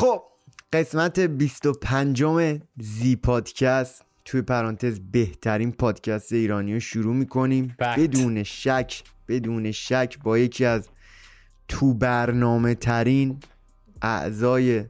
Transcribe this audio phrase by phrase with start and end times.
[0.00, 0.22] خب
[0.72, 2.24] قسمت 25
[2.78, 7.76] زی پادکست توی پرانتز بهترین پادکست ایرانی رو شروع می‌کنیم.
[7.96, 10.88] بدون شک بدون شک با یکی از
[11.68, 13.40] تو برنامه ترین
[14.02, 14.84] اعضای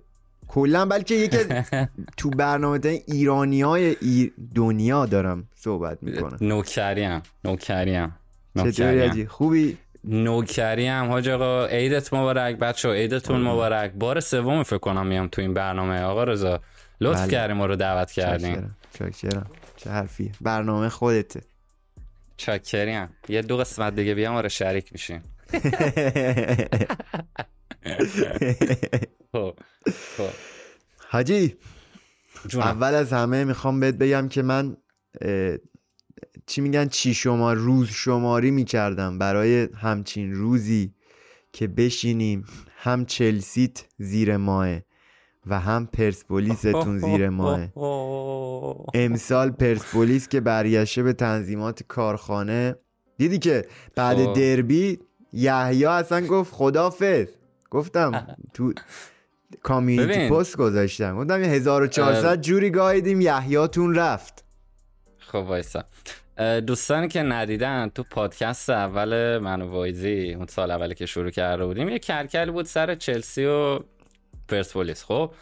[0.49, 1.37] کلا بلکه یکی
[2.17, 3.97] تو برنامه ترین ایرانی های
[4.55, 6.39] دنیا دارم صحبت می‌کنم.
[6.41, 8.15] نوکریم نوکریم
[8.57, 13.93] چطوری خوبی؟ نوکری هم حاج آقا عیدت مبارک بچه عیدتون مبارک.
[13.93, 16.03] بار سوم فکر کنم میام تو این برنامه.
[16.03, 16.61] آقا رضا
[17.01, 17.31] لطف بله.
[17.31, 20.33] کردیم ما رو دعوت کردیم چاکرم چه حرفی.
[20.41, 21.41] برنامه خودته.
[22.37, 25.23] چاکریم یه دو قسمت دیگه بیام آره شریک میشیم.
[29.33, 29.55] خب،
[30.17, 30.29] خب.
[31.09, 31.57] حاجی
[32.55, 34.77] اول از همه می‌خوام بهت بگم که من
[36.47, 39.19] چی میگن چی شما روز شماری می‌کردم.
[39.19, 40.95] برای همچین روزی
[41.53, 42.45] که بشینیم
[42.77, 44.79] هم چلسیت زیر ماه
[45.47, 47.69] و هم پرسپولیستون زیر ماه.
[49.05, 52.77] امسال پرسپولیس که برگشته به تنظیمات کارخانه.
[53.17, 54.33] دیدی که بعد خب.
[54.33, 54.99] دربی
[55.33, 57.27] یحیی اصلا گفت خدافظ.
[57.71, 58.73] گفتم تو
[59.63, 61.17] کامیونیتی پست گذاشتم.
[61.17, 64.45] گفتم 1400 جوری گاییدیم یحیاتون رفت.
[65.31, 65.85] خب وایسا.
[66.67, 71.67] دوستانی که ندیدن تو پادکست اول من و وایزی اون سال اولی که شروع کرده
[71.67, 73.81] بودیم یه کلکل بود سر چلسی و
[74.49, 75.05] پرسپولیس.
[75.05, 75.33] خب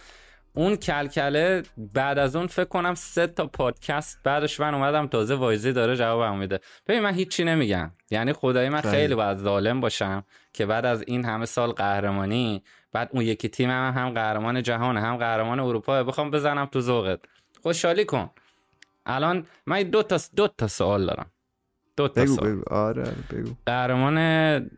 [0.54, 1.62] اون کلکله
[1.94, 6.34] بعد از اون فکر کنم سه تا پادکست بعدش من اومدم تازه وایزی داره جواب
[6.34, 6.60] میده.
[6.86, 7.90] ببین من هیچی نمیگم.
[8.10, 13.10] یعنی خدای من خیلی باید ظالم باشم که بعد از این همه سال قهرمانی بعد
[13.12, 17.20] اون یکی تیم هم, هم قهرمان جهان هم قهرمان اروپا بخوام بزنم تو ذوقت.
[17.62, 18.30] خوشحالی کن.
[19.08, 21.26] الان من دو تا دو تا سوال دارم.
[21.96, 22.50] دو تا بگو سوال.
[22.50, 22.62] بگو.
[22.74, 23.54] آره بگو.
[23.66, 24.70] قهرمان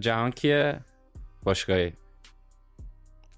[0.00, 0.80] جهان کیه؟
[1.42, 1.92] باشگاهی.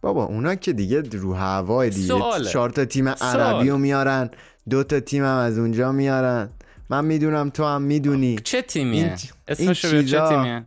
[0.01, 4.31] بابا اونا که دیگه رو هوای دیگه چهار تا تیم عربی رو میارن
[4.70, 6.51] دو تا تیم هم از اونجا میارن.
[6.91, 8.39] من می‌دونم تو هم می‌دونی.
[8.39, 9.17] چه تیمیه؟
[9.48, 10.67] اسمش چه تیمیه؟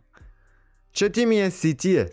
[0.92, 2.10] چه تیمیه؟ سیتیه.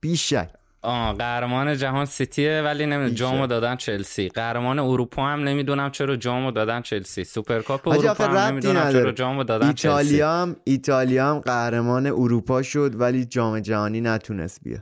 [0.00, 0.50] بیشک.
[0.84, 4.28] آه قهرمان جهان سیتیه ولی نمی‌دونم جامو دادن چلسی.
[4.28, 7.24] قهرمان اروپا هم نمی‌دونم چرا جامو دادن چلسی.
[7.24, 13.24] سوپرکاپ اروپا هم نمی‌دونم چرا جامو دادن ایتالیا هم ایتالیا هم قهرمان اروپا شد ولی
[13.24, 14.78] جام جهانی نتونست بیا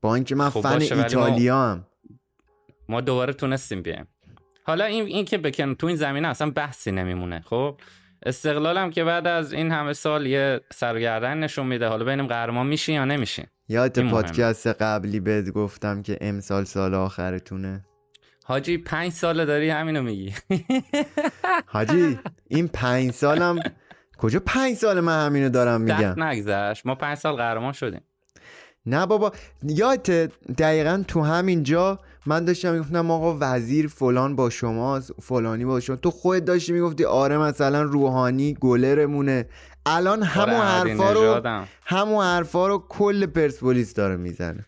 [0.00, 1.86] با اینکه من خب فن ایتالیا هم
[2.88, 4.08] ما دوباره تونستیم بیایم.
[4.66, 7.76] حالا این این که بکن تو این زمینه اصلا بحثی نمیمونه خب؟
[8.26, 12.92] استقلالم که بعد از این همه سال یه سرگردن نشون میده حالا ببینیم قهرمان میشی
[12.92, 17.84] یا نمیشین یاد پادکست قبلی بهت گفتم که امسال سال آخرتونه؟
[18.44, 20.34] حاجی پنج ساله داری همینو میگی.
[21.66, 23.58] حاجی این پنج سالم
[24.18, 26.86] کجا پنج سال من همینو دارم میگم؟ نگذشت.
[26.86, 28.00] ما پنج سال قهرمان شدیم.
[28.86, 29.32] نه بابا
[29.62, 35.80] یادت دقیقا تو همین جا من داشتم می‌گفتم آقا وزیر فلان با شماست فلانی با
[35.80, 35.96] شما.
[35.96, 39.48] تو خودت داشتی می‌گفتی آره مثلا روحانی گلرمونه.
[39.86, 44.64] الان آره، همون حرفا رو همون حرفا رو کل پرسپولیس داره می‌زنه.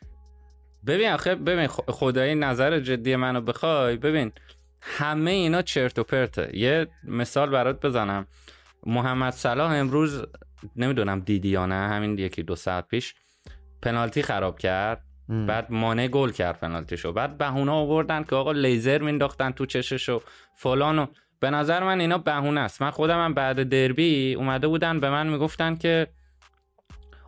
[0.87, 3.97] ببین آخه ببین خدایی نظر جدی منو بخوای.
[3.97, 4.33] ببین
[4.81, 6.57] همه اینا چرت و پرته.
[6.57, 8.27] یه مثال برات بزنم.
[8.87, 10.23] محمد صلاح امروز
[10.77, 13.15] نمی‌دونم دیدی یا نه همین یکی دو ساعت پیش
[13.83, 15.03] پنالتی خراب کرد.
[15.29, 17.13] بعد مانع گل کرد پنالتیشو.
[17.13, 20.21] بعد بهونه آوردن که آقا لیزر مینداختن تو چشش و
[20.57, 21.07] فلانو
[21.41, 22.83] به نظر من اینا بهونه است.
[22.83, 26.07] من خودم هم بعد دربی اومده بودن به من می‌گفتن که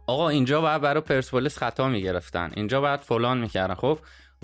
[0.07, 2.51] آقا اینجا باید برای پرسپولیس خطا می‌گرفتن.
[2.57, 3.75] اینجا باید فلان می‌کردن.
[3.75, 3.99] خب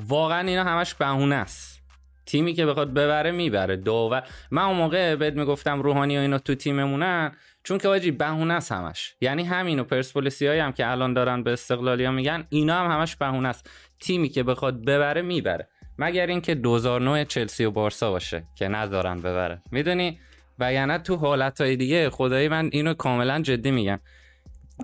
[0.09, 1.81] واقعا اینا همش بهونه است.
[2.27, 3.77] تیمی که بخواد ببره می‌بره.
[3.77, 4.21] دو
[4.51, 7.33] من اون موقع بهت می‌گفتم روحانی و اینا تو تیممونن.
[7.63, 9.15] چون که واجی بهونه است همش.
[9.21, 13.17] یعنی همین و پرسپولیسی هم که الان دارن به استقلالی ها میگن اینا هم همش
[13.17, 13.71] بهونه است.
[14.01, 15.69] تیمی که بخواد ببره می‌بره.
[15.99, 19.63] مگر اینکه 2009 چلسی و بارسا باشه که نذارن ببره.
[19.71, 20.19] می‌دونی؟
[20.59, 24.01] و تو حالتهای دیگه خدایی من اینو کاملا جدی میگم.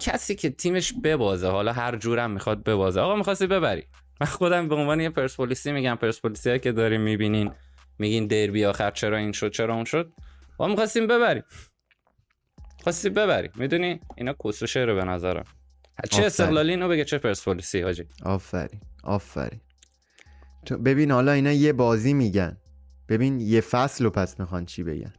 [0.00, 3.00] کسی که تیمش ببازه حالا هر جورم می‌خواد ببازه.
[3.00, 3.86] آقا می‌خواستی ببری؟
[4.20, 5.94] من خودم به عنوان یه پرسپولیسی میگم.
[5.94, 7.52] پرسپولیسی که داریم می‌بینین
[7.98, 10.12] میگین دربی آخر چرا این شد چرا اون شد؟
[10.58, 11.42] ما می‌خواستیم ببریم.
[12.84, 15.44] خواستی ببری می‌دونی؟ اینا کسو شعره به نظرم.
[16.10, 18.80] چه استقلالی اینو بگه چه پرسپولیسی حاجی آفرین.
[19.04, 19.60] آفرین.
[20.84, 22.56] ببین حالا اینا یه بازی میگن.
[23.08, 25.12] ببین یه فصل رو پس می‌خوان چی بگن؟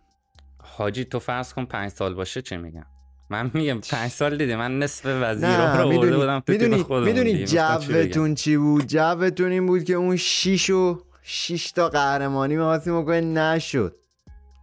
[0.58, 2.86] حاجی تو فرض کن پنج سال باشه چه میگن
[3.30, 8.36] من میگم پنج سال دیدی من نصف وزیرا رو آورده بودم تو می‌دونی می‌دونی جوتون
[8.36, 13.96] چی بود؟ جوتون این بود که اون شیش و شیش تا قهرمانی می‌خواستیم بکنه نشد.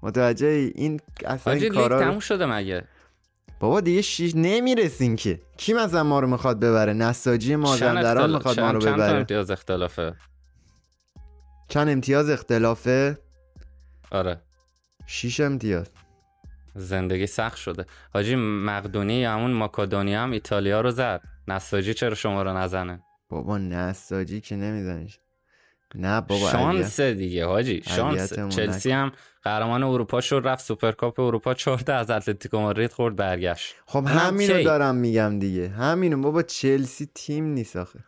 [0.03, 2.85] متوجه این اصلا این کارا تموم شده مگه؟
[3.61, 5.41] بابا دیگه شیش نمی‌رسین که.
[5.57, 10.15] کی مثلا ما رو می‌خواد ببره؟ نساجی مازندران می‌خواد ما رو ببره؟ چند اختلافه؟
[11.69, 13.19] چند امتیاز اختلافه
[14.11, 14.41] آره.
[15.07, 15.91] شیش امتیاز.
[16.75, 17.87] زندگی سخت شده.
[18.15, 21.21] حاجی مقدونی یا همون ماکادونی هم ایتالیا رو زد.
[21.49, 25.19] نساجی چرا شما رو نزنه؟ بابا نساجی که نمیزنیش
[25.95, 28.33] نه بابا شانس دیگه حاجی شانس.
[28.33, 29.13] چلسی هم
[29.43, 33.75] قهرمان اروپا شد رفت سوپرکاپ اروپا چهارده از اتلتیکو مادرید خورد برگشت.
[33.87, 35.69] خب همینو دارم میگم دیگه.
[35.69, 36.23] همینو.
[36.23, 37.99] بابا چلسی تیم نیست آخه.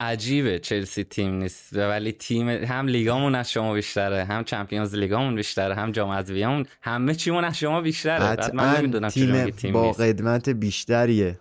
[0.00, 1.76] عجیبه چلسی تیم نیست.
[1.76, 7.14] ولی تیم هم لیگامون از شما بیشتره هم چمپیونز لیگامون بیشتره هم جام حذفیامون همه
[7.14, 8.18] چیمون از شما بیشتره.
[8.18, 11.40] بعد من نمی‌دونم تیم, تیم با قدمت بیشتریه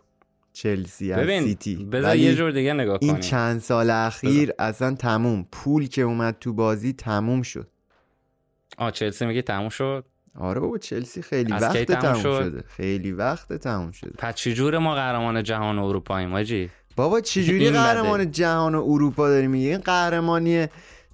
[0.54, 1.76] چلسی از ببین سیتی.
[1.76, 5.48] بذار یه جور دیگه نگاه این چند سال اخیر اصلا تموم.
[5.52, 7.68] پول که اومد تو بازی تموم شد.
[8.78, 10.06] آ چلسی میگه تموم شد؟
[10.36, 12.64] آره بابا چلسی خیلی وقت تموم, شده.
[12.68, 14.14] خیلی وقت تموم شده.
[14.18, 16.34] پس چجور ما قهرمان جهان و اروپاییم
[16.96, 20.68] بابا چجوری قهرمان جهان و اروپا داری میگه این قهرمانی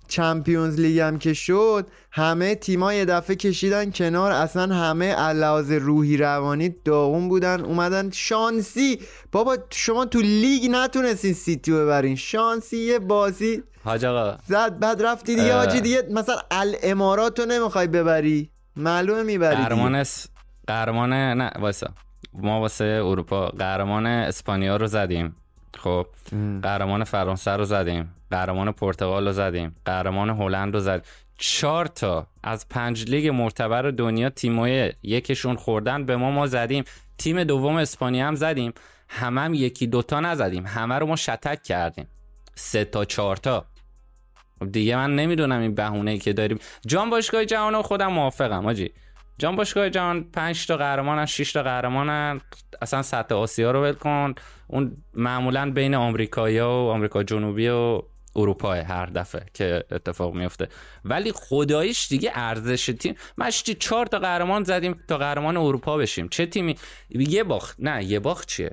[0.07, 6.17] چمپیونز لیگ هم که شد همه تیما یه دفعه کشیدن کنار اصلا همه علاوه روحی
[6.17, 8.99] روانی داغون بودن اومدن شانسی.
[9.31, 12.15] بابا شما تو لیگ نتونستین سیتی ببرین.
[12.15, 14.37] شانسی یه بازی حاج آقا.
[14.47, 15.55] زد بعد رفتی دیگه.
[15.55, 18.49] حاجی دیگه مثلا الامارات رو نمی‌خوای ببری.
[18.75, 20.03] معلومه می‌بری قهرمان
[20.67, 21.87] قهرمان نه واسه
[22.33, 25.35] ما واسه اروپا قهرمان اسپانیا رو زدیم.
[25.77, 26.07] خب
[26.61, 31.01] قهرمان فرانسه رو زدیم قهرمان پرتغال رو زدیم قهرمان هلند رو زدیم.
[31.37, 36.83] چهار تا از پنج لیگ معتبر دنیا تیمای یکشون خوردن به ما ما زدیم.
[37.17, 38.73] تیم دوم اسپانیا هم زدیم.
[39.09, 40.65] همه هم یکی دوتا نزدیم.
[40.65, 42.07] همه رو ما شتک کردیم.
[42.55, 43.65] سه تا چهار تا.
[44.59, 46.59] خب دیگه من نمی‌دونم این بهونه ای که داریم.
[46.87, 48.93] جام باشگاه جهان خودم موافقم آجی.
[49.37, 52.41] جام باشگاه جهان 5 تا قهرمانن 6 تا قهرمانن.
[52.81, 54.33] اصلا سطح آسیا رو ول کن.
[54.67, 58.01] اون معمولا بین آمریکایی‌ها و آمریکا جنوبی و
[58.35, 60.67] اروپا هر دفعه که اتفاق میفته
[61.05, 63.15] ولی خدایش دیگه ارزش تیم.
[63.37, 66.27] مشتی چهار تا قهرمان زدیم تا قهرمان اروپا بشیم.
[66.27, 66.75] چه تیمی؟
[67.09, 67.75] یه باخت.
[67.79, 68.71] نه یه باخت چیه؟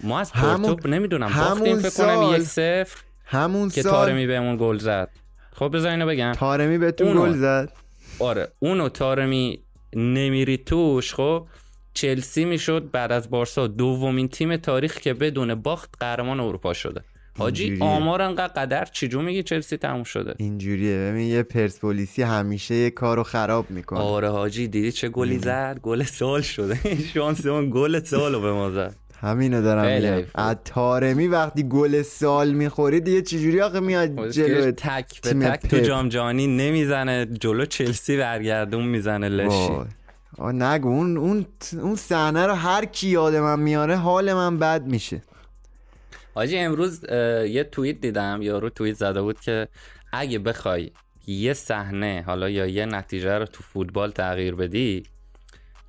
[0.00, 1.32] ما از پورتو نمی‌دونم.
[1.36, 5.10] باختیم فکر کنم یک صفر همون که تارمی بهمون گل زد.
[5.52, 6.32] خب بذار اینو بگم.
[6.32, 7.72] تارمی بهتون گل زد.
[8.18, 9.58] آره اونو تارمی
[9.96, 11.46] نمیری توش خب؟
[11.94, 17.00] چلسی می‌شد بعد از بارسا دومین تیم تاریخ که بدون باخت قهرمان اروپا شده.
[17.38, 20.96] حاجی آمار انقدر قدر؟ چجور میگی چلسی تموم شده؟ اینجوریه.
[20.96, 24.00] ببین یه پرسپولیسی همیشه یه کارو خراب می‌کنه.
[24.00, 26.98] آره حاجی دیدی چه گلی زد؟ گل سال شده.
[27.14, 28.96] شانس اون گل سالو به ما زد.
[29.24, 30.26] همینو دارم میگم.
[30.34, 35.78] از تارمی وقتی گل سال می‌خوری دیگه چجوری آخه میاد جلو تک به تک تو
[35.78, 39.76] جام جهانی نمی‌زنه جلو چلسی برگردون می‌زنه لشی.
[40.38, 44.86] آه نگو اون اون اون صحنه رو هر کی یاد من میاره حال من بد
[44.86, 45.22] میشه.
[46.34, 47.04] حاجی امروز
[47.48, 49.68] یه توییت دیدم یارو توییت زده بود که
[50.12, 50.90] اگه بخوای
[51.26, 55.02] یه صحنه حالا یا یه نتیجه رو تو فوتبال تغییر بدی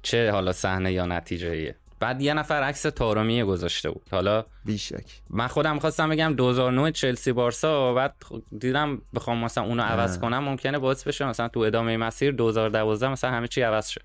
[0.02, 4.07] چه حالا صحنه یا نتیجه ایه بعد یه نفر عکس تارمی گذاشته بود.
[4.12, 5.06] حالا بیشک.
[5.30, 8.15] من خودم خواستم بگم 2009 چلسی بارسا بعد
[8.59, 13.31] دیدم بخوام مثلا اونو عوض کنم ممکنه باعث بشه مثلا تو ادامه مسیر 2012 مثلا
[13.31, 14.01] همه چی عوض شه.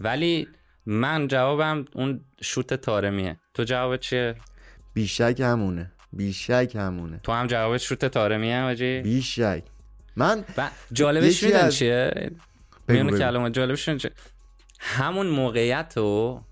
[0.00, 0.48] ولی
[0.86, 4.34] من جوابم اون شوت تارمیه تو جواب چیه؟
[4.94, 5.92] بیشک همونه.
[6.12, 7.20] بیشک همونه.
[7.22, 9.62] تو هم جوابت شوت تارمیه واجی بیشک.
[10.16, 10.44] من
[10.92, 11.76] جالبش میدن از...
[11.76, 12.30] چیه؟
[12.88, 14.10] میونه کلمه جالبش چیه؟
[14.80, 16.42] همون موقعیت رو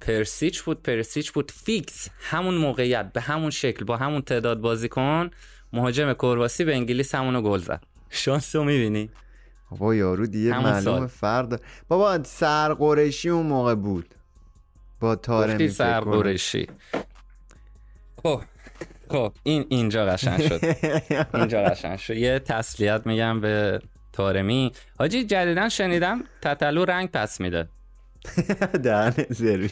[0.00, 5.30] پرسیچ بود پرسیچ بود فیکس همون موقعیت به همون شکل با همون تعداد بازیکن
[5.72, 7.82] مهاجم کرواسی به انگلیس همونو گل زد.
[8.10, 9.10] شانس رو می‌بینی؟
[9.70, 11.62] بابا یارو دیگه معلوم فرد.
[11.88, 14.14] بابا سرقرشی اون موقع بود.
[15.00, 16.66] با تارمی سرقرشی
[18.22, 18.42] خب
[19.10, 20.60] خب این اینجا قشنگ شد.
[21.34, 22.16] اینجا قشنگ شد.
[22.16, 23.80] یه تسلیت میگم به
[24.12, 24.72] تارمی.
[24.98, 27.68] حاجی جدیدن شنیدم تتلو رنگ پس میده.
[28.84, 29.70] دهن زروی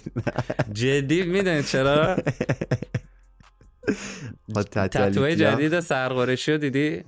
[0.72, 2.16] جدی می‌دونی چرا؟
[4.72, 7.04] تتوه جدید سرقارشی رو دیدی؟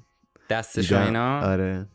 [0.50, 1.86] دستش اینا؟ آره.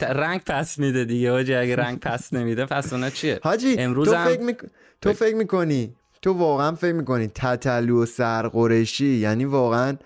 [0.00, 4.24] رنگ پس میده دیگه حاجی اگه رنگ پس نمیده پس اونا چیه؟ حاجی امروز تو,
[4.24, 4.54] فکر.
[5.00, 9.96] تو فکر می‌کنی؟ تو واقعا فکر می‌کنی تتلو و سرقرشی یعنی واقعا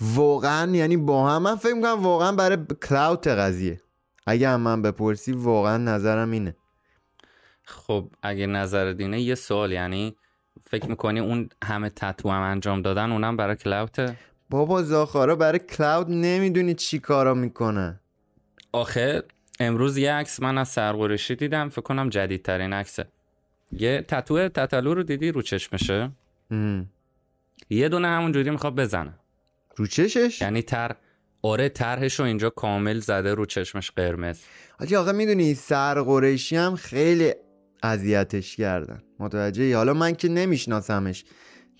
[0.00, 3.80] واقعا یعنی با هم؟ من فکر می‌کنم واقعا برای کلاوت قضیه.
[4.26, 6.56] اگه هم من بپرسی واقعا نظرم اینه.
[7.64, 10.16] خب اگه نظر دینه یه سوال یعنی
[10.70, 14.16] فکر می‌کنی اون همه تتو هم انجام دادن اونم برای کلاوته؟
[14.50, 18.00] بابا زاخارا برای کلاود نمی‌دونی چی کارا می‌کنه.
[18.72, 19.22] آخه
[19.60, 23.06] امروز یه عکس من از سرقرشی دیدم فکر کنم جدیدترین عکسه.
[23.72, 26.10] یه تتو تتلو رو دیدی؟ رو چشمشه؟
[27.70, 29.14] یه دونه همون جوری می‌خواد بزنه.
[29.76, 30.96] رو چشش؟ یعنی تر
[31.42, 34.40] آره طرحش رو اینجا کامل زده رو چشمش قرمز.
[34.78, 37.32] حاجی آقا می‌دونی سر قریشی هم خیلی
[37.84, 39.02] اذیتش کردن.
[39.18, 41.24] متوجه حالا من که نمیشناسمش.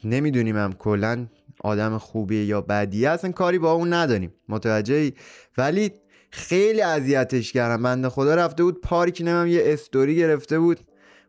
[0.04, 1.26] نمی‌دونیم هم کلا
[1.60, 3.10] آدم خوبیه یا بدیه.
[3.10, 4.32] اصلا کاری با اون نداریم.
[4.48, 5.12] متوجه
[5.58, 5.92] ولی
[6.30, 10.80] خیلی اذیتش کردن بنده خدا رفته بود پارک نمیم یه استوری گرفته بود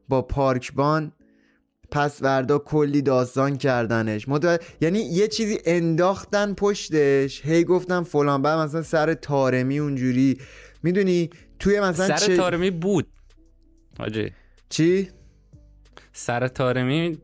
[0.10, 1.12] با پارکبان.
[1.92, 4.30] پس وردا کلی داستان کردنش.
[4.30, 7.46] متوجه یعنی یه چیزی انداختن پشتش.
[7.46, 10.38] هی گفتم فلان بعد مثلا سر تارمی اونجوری.
[10.84, 11.30] می‌دونی؟
[11.60, 13.08] توی مثلا سر تارمی بود.
[14.00, 14.32] حاجی.
[14.76, 15.10] چی؟
[16.14, 17.18] سر تارمی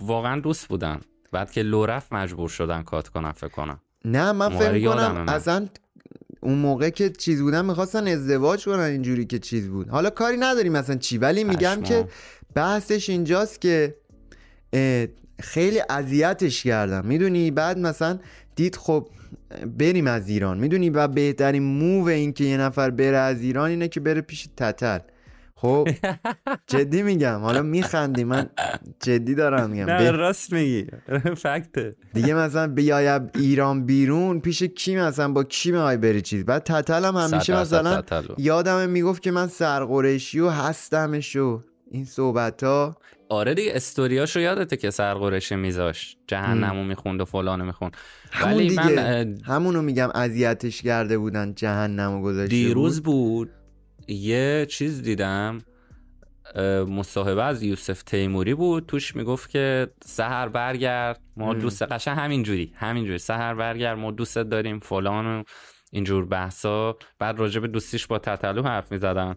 [0.00, 1.00] واقعا دوست بودن
[1.32, 3.80] بعد که لو رفت مجبور شدن کات کنن فکر کنم.
[4.04, 5.68] نه من فکر کنم اصلا
[6.40, 9.88] اون موقع که چیز بودن می‌خواستن ازدواج کنن اینجوری که چیز بود.
[9.88, 12.08] حالا کاری نداریم مثلا چی ولی میگم که
[12.54, 13.94] بحثش اینجاست که
[15.40, 17.06] خیلی اذیتش کردم.
[17.06, 18.18] می‌دونی؟ بعد مثلا
[18.56, 19.08] دید خب
[19.78, 20.58] بریم از ایران.
[20.58, 24.48] می‌دونی؟ و بهترین موو این که یه نفر بره از ایران اینه که بره پیش
[24.56, 24.98] تتل
[25.64, 25.88] خب
[26.72, 27.40] جدی میگم.
[27.40, 28.46] حالا میخندی من
[29.00, 29.84] جدی دارم میگم.
[29.84, 30.86] نه راست میگی.
[31.44, 31.94] فکته.
[32.14, 37.04] دیگه مثلا بیای ایران بیرون پیش کی مثلا؟ با کی می‌خوای بری چیز؟ بعد تتل
[37.04, 38.02] هم همیشه مثلا
[38.38, 42.96] یادم می‌گفت که من سرقرشی و هستمش و این صحبت ها
[43.28, 47.96] آره دیگه استوریاشو یادته که سرقرشی میذاش جهنمو می‌خوند و فلانو می‌خوند.
[48.30, 48.82] همون دیگه.
[48.82, 49.38] من...
[49.44, 53.50] همونو میگم اذیتش کرده بودن جهنمو گذاشته دیروز بود.
[54.08, 55.58] یه چیز دیدم
[56.88, 58.86] مصاحبه از یوسف تیموری بود.
[58.86, 61.20] توش می‌گفت که سهر برگرد.
[61.36, 63.18] ما دوست قشن همینجوری همینجوری.
[63.18, 65.42] سهر برگرد ما دوست داریم فلان و
[65.92, 66.96] اینجور بحثا.
[67.18, 69.36] بعد راجع به دوستیش با تتلو حرف می‌زدم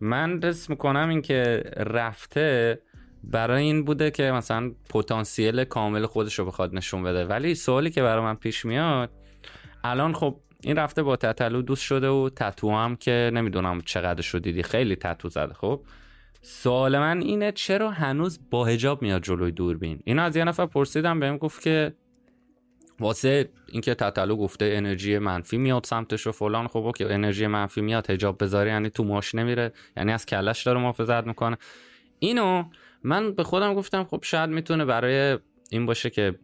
[0.00, 2.78] من رس می‌کنم این که رفته
[3.24, 7.24] برای این بوده که مثلا پتانسیل کامل خودش رو بخواد نشون بده.
[7.24, 9.10] ولی سوالی که برای من پیش میاد
[9.84, 14.38] الان خب این رفته با تتلو دوست شده و تتو هم که نمی‌دونم چقدر شو
[14.38, 15.80] دیدی خیلی تتو زده خب
[16.42, 21.20] سوال من اینه چرا هنوز با هجاب میاد جلوی دوربین؟ اینو از یه نفر پرسیدم
[21.20, 21.94] بهم گفت که
[23.00, 26.68] واسه اینکه تتلو گفته انرژی منفی میاد سمتش و فلان.
[26.68, 30.80] خب که انرژی منفی میاد هجاب بذاره یعنی تو ماش نمیره یعنی از کلش داره
[30.80, 31.56] محافظت می‌کنه.
[32.18, 32.64] اینو
[33.02, 35.38] من به خودم گفتم خب شاید می‌تونه برای
[35.70, 36.34] این باشه که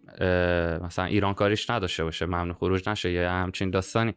[0.85, 4.15] مثلا ایران کاریش نداشته باشه ممنوع خروج نشه یا همچین داستانی.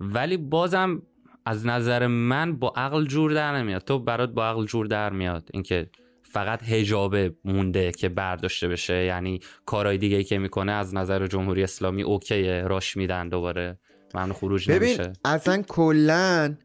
[0.00, 1.02] ولی بازم
[1.46, 3.84] از نظر من با عقل جور در نمیاد.
[3.84, 5.48] تو برات با عقل جور در میاد.
[5.52, 5.90] اینکه
[6.22, 11.62] فقط هجابه مونده که برداشته بشه یعنی کارهای دیگه ای که می‌کنه از نظر جمهوری
[11.62, 13.78] اسلامی اوکیه راش میدن دوباره.
[14.14, 15.12] ممنوع خروج ببین نمیشه.
[15.24, 16.56] اصلا کلا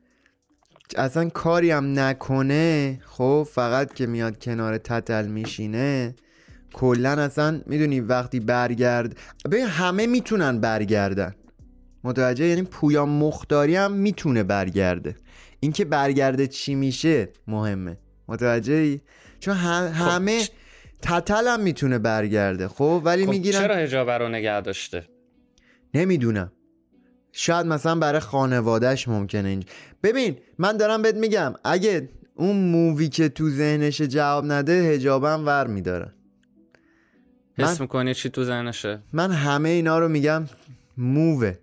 [0.96, 6.16] اصلا کاری هم نکنه خب فقط که میاد کنار تتل میشینه.
[6.74, 9.18] کلا اصلا می‌دونی وقتی برگرد
[9.52, 11.36] ببین همه می‌تونن برگردن.
[12.04, 15.16] متوجه؟ یعنی پویا مختاری هم می‌تونه برگرده.
[15.60, 17.98] اینکه برگرده چی میشه مهمه.
[18.28, 19.02] متوجه
[19.40, 20.48] چون خب، همه
[21.02, 22.68] تتل هم می‌تونه برگرده.
[22.68, 25.04] خب ولی خب می‌گیرن چرا هجاب رو نگه داشته؟
[25.94, 26.52] نمی‌دونم.
[27.32, 29.66] شاید مثلا برای خانوادهش ممکنه اینج
[30.04, 35.68] ببین من دارم بهت میگم اگه اون مووی که تو ذهنش جواب نده هجابم ور
[35.68, 36.14] میداره
[37.58, 40.46] حس می‌کنی چی تو ذهنشه؟ من همه اینا رو میگم
[40.98, 41.54] مووه.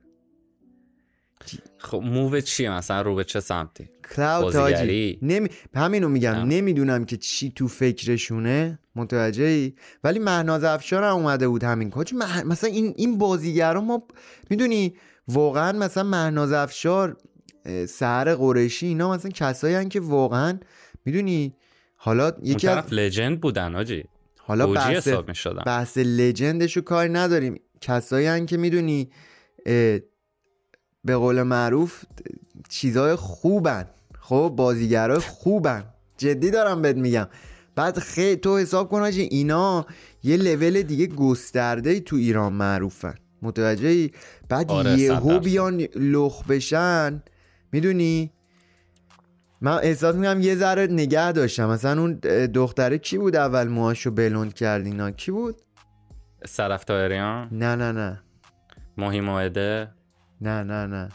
[1.79, 5.19] خب مووه چیه مثلا؟ رو به چه سمتی؟ کلاود تاجی.
[5.23, 5.49] نمی...
[5.75, 6.35] همینو میگم.
[6.35, 8.79] نمی‌دونم که چی تو فکرشونه.
[8.97, 9.73] متوجه ای
[10.05, 14.03] ولی مهناز افشار هم اومده بود همین کاج مثلا این این بازیگرا ما
[14.51, 14.95] می‌دونی
[15.29, 17.17] واقعا مثلا مهناز افشار
[17.89, 20.59] سهر قریشی اینا مثلا کسایی که واقعا
[21.05, 21.55] می‌دونی؟
[21.97, 24.05] حالا یکی از لجند بودن آجی.
[24.51, 25.09] حالا بحث
[25.67, 27.61] بحث لجندش رو کاری نداریم.
[27.81, 29.11] کسایی که می‌دونی
[31.05, 32.05] به قول معروف
[32.69, 33.87] چیزای خوبن.
[34.21, 35.85] خب بازیگرای خوبن.
[36.19, 37.29] جدی دارم بهت میگم.
[37.75, 39.87] بعد خیلی تو حساب کن اینا
[40.23, 43.15] یه لول دیگه گسترده تو ایران معروفن.
[43.43, 44.11] متوجهی؟
[44.49, 47.23] بعد آره یهو بیان لخ بشن.
[47.73, 48.33] می‌دونی؟
[49.61, 51.69] من احساس می‌کنم یه ذره نگه داشتم.
[51.69, 52.15] مثلا اون
[52.55, 55.57] دختره کی بود اول موهاشو بلوند کرد اینا؟ کی بود؟
[56.47, 58.23] صرف تایریان نه نه نه.
[58.97, 59.89] ماهی ماهده؟
[60.41, 61.09] نه نه نه.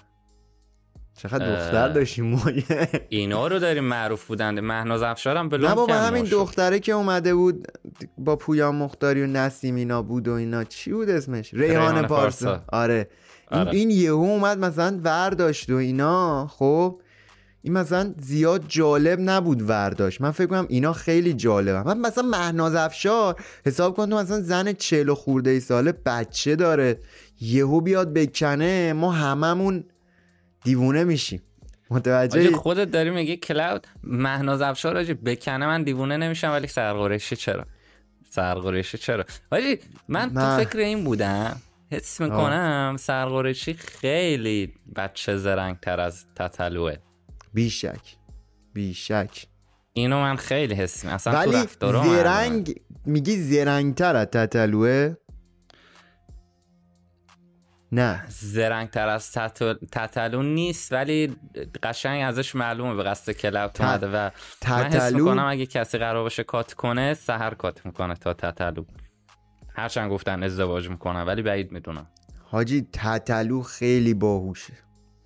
[1.17, 2.63] چقدر دختر داشتیم موی
[3.09, 7.35] اینا رو داریم معروف بودند مهناز افشار هم بلوند نه بابا همین دختره که اومده
[7.35, 7.67] بود
[8.17, 10.63] با پویان مختاری و نسیم اینا بود و اینا.
[10.63, 12.63] چی بود اسمش؟ ریحان پارسا.
[12.67, 13.09] آره.
[13.51, 13.71] این, آره.
[13.71, 16.47] این یهو اومد مثلا ور داشت و اینا.
[16.47, 17.01] خب؟
[17.65, 22.75] این مثلا زیاد جالب نبود ورداشت من فکر کنم اینا خیلی جالبه من مثلا مهناز
[22.75, 26.99] افشار حساب کن تو مثلا زن چهل و خورده ای ساله بچه داره.
[27.41, 29.83] یهو بیاد بکنه ما هممون
[30.63, 31.41] دیوونه میشیم.
[31.89, 37.65] متوجه خودت داری میگی کلاود؟ مهناز افشار آجی بکنه من دیوونه نمیشم ولی سرقرشه چرا؟
[38.29, 45.99] سرقرشه چرا؟ آجی من تو فکر این بودم حس می‌کنم سرقرشی خیلی بچه زرنگ تر
[45.99, 46.95] از تتلوه
[47.55, 48.15] بیشک.
[48.73, 49.45] بیشک.
[49.93, 55.15] اینو من خیلی حس اصلا ولی تو زرنگ میگی زرنگ تر از تتلوه؟
[57.91, 58.25] نه.
[58.29, 59.31] زرنگ تر از
[59.91, 61.35] تتلو نیست ولی
[61.83, 64.29] قشنگ ازش معلومه به قصد کلب اومده و
[64.61, 64.77] تتلو...
[64.77, 68.85] من حس می‌کنم اگه کسی قرار باشه کات کنه سهر کات می‌کنه تا تتلو.
[69.75, 72.07] هرچند گفتن ازدواج می‌کنن ولی بعید می‌دونم.
[72.43, 74.73] حاجی تتلو خیلی باهوشه.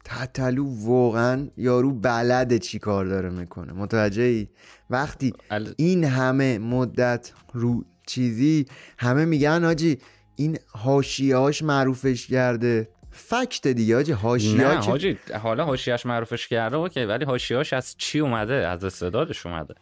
[0.10, 3.74] تتلو واقعا یارو بلده چی کار داره می‌کنه.
[3.74, 4.48] متوجه ای
[4.90, 5.34] وقتی
[5.78, 8.66] این همه مدت رو چیزی
[8.98, 9.98] همه میگن حاجی
[10.36, 12.90] این هاشیهاش معروفش کرده.
[13.12, 18.20] فکت دیگه حاجی هاشیه نه حاجی حالا هاشیهاش معروفش کرده اوکی ولی هاشیهاش از چی
[18.20, 19.74] اومده؟ از استعدادش اومده.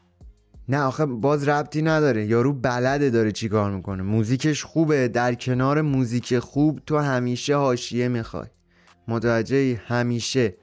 [0.69, 2.25] نه آخه باز ربطی نداره.
[2.25, 4.03] یارو بلده داره چی کار می‌کنه.
[4.03, 8.47] موزیکش خوبه در کنار موزیک خوب تو همیشه هاشیه می‌خوای.
[9.07, 10.55] متوجه همیشه.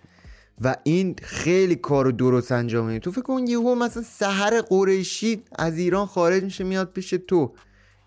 [0.61, 2.99] و این خیلی کارو درست انجام میده.
[2.99, 7.55] تو فکر کن یهو مثلا سحر قریشی از ایران خارج میشه میاد پیش تو.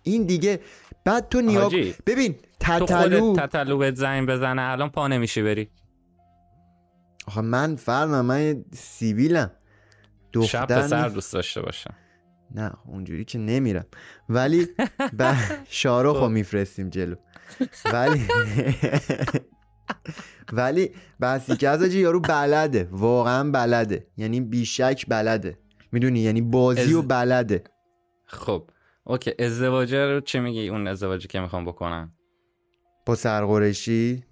[0.03, 0.59] این دیگه
[1.05, 1.69] بعد تو نیا
[2.05, 5.69] ببین تتلو تو تتلو بهت زنگ بزنه الان پا نمیشه بری.
[7.27, 9.51] آخه من فرما من سیبیلم.
[10.33, 11.93] دختر شب سر دوست داشته باشم.
[12.55, 13.85] نه اونجوری که نمیرم.
[14.29, 14.67] ولی
[15.19, 15.33] ب...
[15.69, 17.15] شارخ رو میفرستیم جلو.
[17.93, 18.27] ولی
[20.53, 20.91] ولی
[21.21, 22.89] بسی که از یارو بلده.
[22.91, 24.07] واقعا بلده.
[24.17, 25.57] یعنی بیشک بلده.
[25.91, 27.63] می‌دونی؟ یعنی بازی و بلده.
[28.25, 28.69] خب.
[29.03, 29.33] اوکی.
[29.39, 32.11] ازدواج رو چه میگی؟ اون ازدواجی که می‌خوام بکنم؟
[33.05, 34.23] با سرقرشی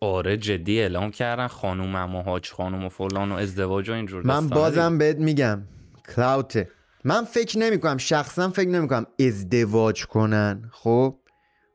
[0.00, 4.48] آره جدی اعلام کردن خانومم و حاج خانوم و فلان و ازدواج و اینجور من
[4.48, 5.62] بازم بهت میگم.
[6.16, 6.70] کلاوته
[7.04, 10.70] من فکر نمی کنم شخصا فکر نمی کنم ازدواج کنن.
[10.72, 11.18] خب؟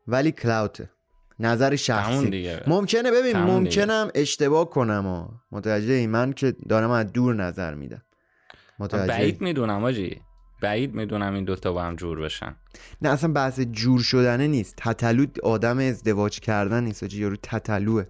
[0.08, 0.90] ولی کلاوته
[1.44, 2.58] نظر شخصی.
[2.68, 8.02] ممکنه ببین ممکنم اشتباه کنم و متوجه ای من که دارم از دور نظر میدم.
[8.80, 10.22] متوجه؟ بعید می‌دونم آجی.
[10.62, 12.56] بعید می‌دونم این دوتا با هم جور بشن.
[13.02, 14.76] نه اصلا بحث جور شدنه نیست.
[14.78, 18.06] تتلو آدم ازدواج کردن نیست آجی یارو تتلوه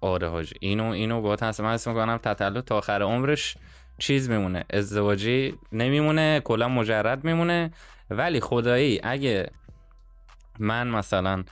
[0.00, 3.56] آره حاجی اینو اینو با هست من اسم تتلو تا آخر عمرش
[3.98, 4.64] چیز میمونه.
[4.70, 7.70] ازدواجی نمیمونه کلا مجرد میمونه.
[8.10, 9.50] ولی خدایی اگه
[10.58, 11.44] من مثلا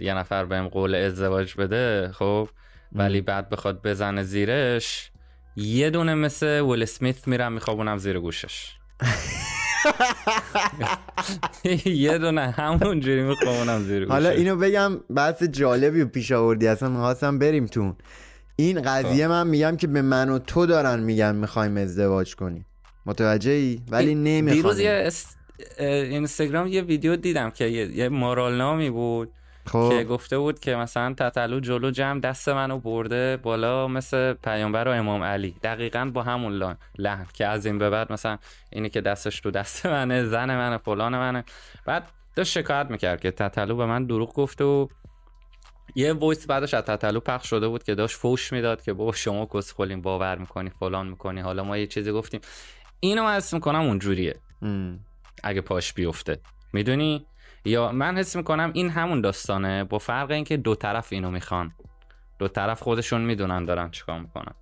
[0.00, 2.48] یه نفر بهم قول ازدواج بده خب؟
[2.92, 5.10] ولی بعد بخواد بزنه زیرش
[5.56, 8.72] یه دونه مثل ویل سمیت میرم میخوابونم زیر گوشش.
[11.84, 14.12] یه دونه همون جوری میخوابونم زیر گوشش.
[14.12, 17.96] حالا اینو بگم بحث جالبی پیش آوردی اصلا می‌خواستم بریم تون
[18.56, 19.30] این قضیه خب.
[19.30, 22.66] من میگم که به من و تو دارن میگن می‌خوایم ازدواج کنیم.
[23.06, 24.90] متوجه ای ولی نمی‌خوام دیروز یه
[25.78, 29.32] اینستاگرام یه ویدیو دیدم که یه مارال نامی بود
[29.66, 29.88] خب.
[29.88, 34.90] که گفته بود که مثلا تتلو جلو جمع دست منو برده بالا مثل پیامبر و
[34.90, 35.54] امام علی.
[35.62, 38.38] دقیقا با همون لحن که از این به بعد مثلا
[38.72, 41.44] اینی که دستش تو دست منه زن منه فلان منه.
[41.86, 44.86] بعد داشت شکایت می‌کرد که تتلو به من دروغ گفته و
[45.94, 49.46] یه voice بعدش از تتلو پخش شده بود که داشت فوش می‌داد که بابا شما
[49.46, 51.40] کسخلین باور می‌کنی فلان می‌کنی.
[51.40, 52.40] حالا ما یه چیزی گفتیم.
[53.00, 54.36] اینو من حس می‌کنم اونجوریه.
[55.44, 56.40] اگه پاش بیفته.
[56.72, 57.26] می‌دونی؟
[57.64, 59.84] یا من حس می‌کنم این همون داستانه.
[59.84, 61.72] با فرق اینکه دو طرف اینو می‌خوان.
[62.38, 64.54] دو طرف خودشون می‌دونن دارن چیکار می‌کنن.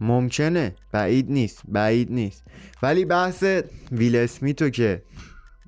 [0.00, 0.74] ممکنه.
[0.92, 1.62] بعید نیست.
[1.68, 2.44] بعید نیست.
[2.82, 3.44] ولی بحث
[3.92, 5.02] ویل اسمیتو که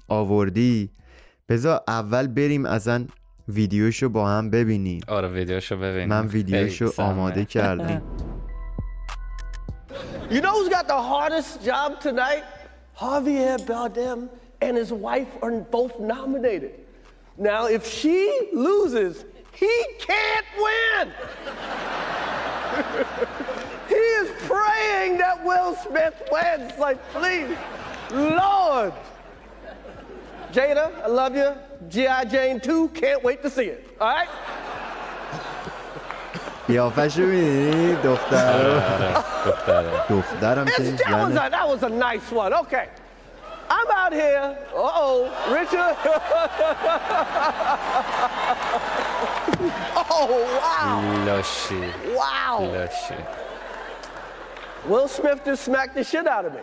[0.09, 0.91] آوردی
[1.49, 3.09] بذار اول بریم ازن
[3.49, 5.01] ویدیوشو با هم ببینیم.
[5.09, 6.09] آره ویدیوشو ببینیم.
[6.09, 8.03] من ویدیوشو آماده کردم.
[10.31, 12.45] You know who's got the hardest job tonight?
[12.99, 14.29] Javier Bardem
[14.61, 16.81] and his wife are both nominated.
[17.37, 21.09] Now, if she loses, he can't win.
[23.89, 26.73] he is praying that Will Smith wins.
[26.79, 27.57] Like, please,
[28.11, 28.93] Lord.
[30.53, 31.53] Jada, I love you.
[31.89, 32.25] G.I.
[32.27, 33.97] Jane 2, can't wait to see it.
[34.01, 34.29] All right?
[36.68, 38.82] قیافش رو میدینی دختر
[40.10, 40.98] دخترم که
[41.50, 42.88] that was a nice one okay
[43.70, 44.58] I'm out here.
[44.74, 45.96] Uh-oh, Richard.
[50.10, 51.26] oh, wow.
[51.26, 51.84] لاشی
[52.16, 52.62] Wow.
[52.62, 53.14] لاشی
[54.88, 56.62] Will Smith just smacked the shit out of me.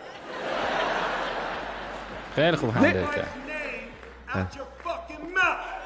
[2.35, 5.77] خیلی خوب هندل My کرد name out your fucking mouth.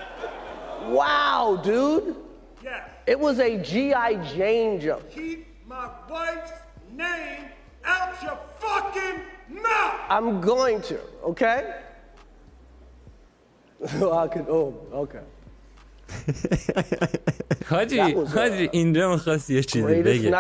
[0.90, 2.16] Wow, dude.
[2.64, 2.82] Yes.
[3.07, 5.09] It was a GI Jane joke.
[5.13, 6.51] Keep my wife's
[6.93, 7.45] name
[7.85, 10.01] out your fucking mouth.
[10.11, 10.99] I'm going to,
[11.31, 11.83] okay?
[13.85, 15.23] I could, oh, okay.
[17.71, 20.31] حاجی یه چیزی بگه اینجا می‌خواست یه چیزی بگه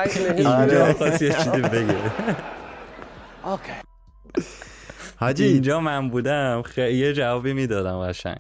[5.17, 8.39] حاجی اینجا من بودم خیلی یه جوابی می‌دادم قشنگ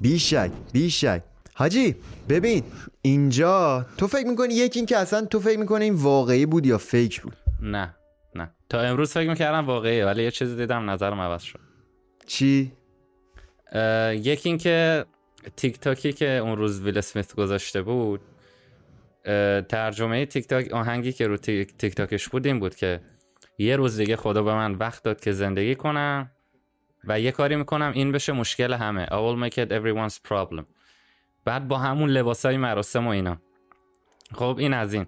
[0.00, 1.22] بیشک بیشک
[1.62, 1.96] حاجی
[2.28, 2.62] ببین
[3.02, 6.78] اینجا تو فکر می‌کنی یکی این که اصلا تو فکر می‌کنی این واقعی بود یا
[6.78, 7.94] فیک بود؟ نه
[8.34, 8.50] نه.
[8.68, 11.60] تا امروز فکر می‌کردم واقعیه ولی یه چیزی دیدم نظرم عوض شد.
[12.26, 12.72] چی؟
[14.12, 15.04] یکی این که
[15.56, 18.20] تیک تاکی که اون روز ویل اسمیت گذاشته بود
[19.68, 23.00] ترجمه تیک تاک آهنگی که رو تیک تیک تاکش بود این بود که
[23.58, 26.30] یه روز دیگه خدا به من وقت داد که زندگی کنم
[27.04, 29.06] و یه کاری می‌کنم این بشه مشکل همه.
[29.06, 30.64] I will make it everyone's problem.
[31.44, 33.36] بعد با همون لباسای مراسم و اینا.
[34.34, 35.06] خب این از این.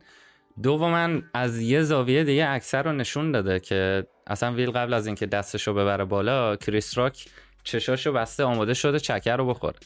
[0.62, 5.27] دوما از یه زاویه دیگه اکثر رو نشون داده که اصلا ویل قبل از اینکه
[5.27, 7.29] دستشو ببره بالا کریس راک
[7.64, 9.77] چشاشو بسته آماده شده چکه رو بخوره.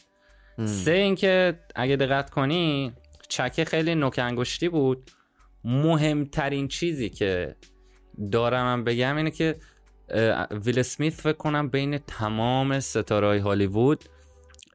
[0.65, 2.93] سه اینکه اگه دقت کنی
[3.27, 5.11] چکه خیلی نوک انگشتی بود.
[5.63, 7.55] مهمترین چیزی که
[8.31, 9.55] دارم من بگم اینه که
[10.65, 14.03] ویل اسمیت فکر کنم بین تمام ستاره هالیوود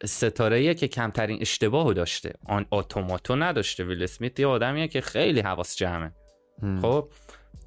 [0.05, 2.33] ستاره که کمترین اشتباهو داشته.
[2.47, 3.85] آن اتوماتو نداشته.
[3.85, 6.11] ویل اسمیت یه آدمیه که خیلی حواس جمعه.
[6.83, 7.09] خب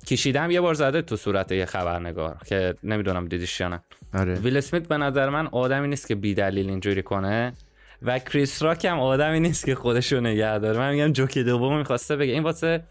[0.08, 3.84] کشیدم یه بار زده تو صورت یه خبرنگار که نمی‌دونم دیدیش یا نه.
[4.14, 4.34] آره.
[4.34, 7.54] ویل اسمیت به نظر من آدمی نیست که بی دلیل اینجوری کنه
[8.02, 10.78] و کریس راک هم آدمی نیست که خودشو نگه داره.
[10.78, 12.34] من میگم جوک دوم می‌خواسته بگه.
[12.34, 12.84] این واسه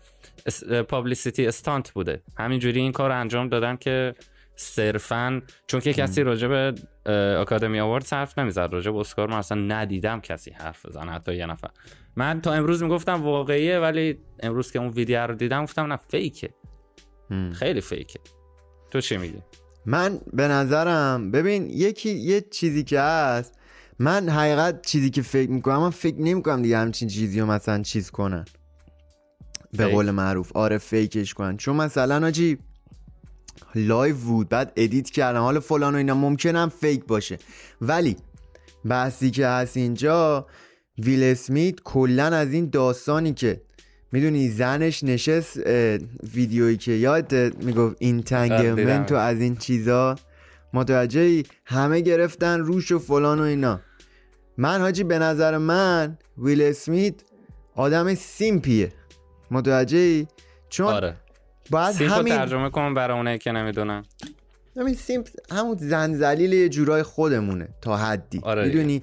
[0.89, 2.23] پابلیسیتی استانت بوده.
[2.39, 4.15] همینجوری این کار رو انجام دادن که
[4.57, 6.75] صرفا چون که کسی راجع به
[7.39, 11.47] آکادمی آوارد حرف نمی‌زد راجع به اسکار من اصلا ندیدم کسی حرف بزنه حتی یه
[11.47, 11.71] نفر.
[12.17, 16.51] من تا امروز می‌گفتم واقعیه ولی امروز که اون ویدیو رو دیدم گفتم نه فیکه.
[17.53, 18.19] خیلی فیکه.
[18.91, 19.39] تو چی میگی؟
[19.87, 23.59] من به نظرم ببین یکی یه چیزی که هست
[23.99, 28.11] من حقیقت چیزی که فکر می‌کنم من فکر نمی‌کنم دیگه همچین چیزی رو مثلا چیز
[28.11, 28.45] کنن.
[29.73, 29.87] به.
[29.87, 31.57] قول معروف آره fake ش کنن.
[31.57, 32.59] چون مثلا حاجی
[33.75, 37.39] live بود بعد edit کردن حالا فلان و اینا ممکنم fake باشه.
[37.81, 38.17] ولی
[38.85, 40.47] بحثی که هست اینجا
[40.99, 43.61] ویل اسمیت کلا از این داستانی که
[44.13, 45.57] می‌دونی زنش نشست
[46.35, 50.17] ویدیویی که یاد می‌گفت entanglement و از این چیزا
[50.73, 51.45] متوجهی.
[51.65, 53.81] همه گرفتن روش و فلان و اینا.
[54.59, 57.15] من حاجی به نظر من ویل اسمیت
[57.75, 58.93] آدم سیمپیه.
[59.51, 60.27] متوجهی؟
[60.69, 61.17] چون آره.
[61.71, 64.05] باید سیمپو همین ترجمه کنم برای اونایی که نمی‌دونن.
[64.77, 68.41] همین سیمپ همون زنزلیل یه جورای خودمونه تا حدی.
[68.43, 68.65] آره.
[68.65, 69.03] می‌دونی؟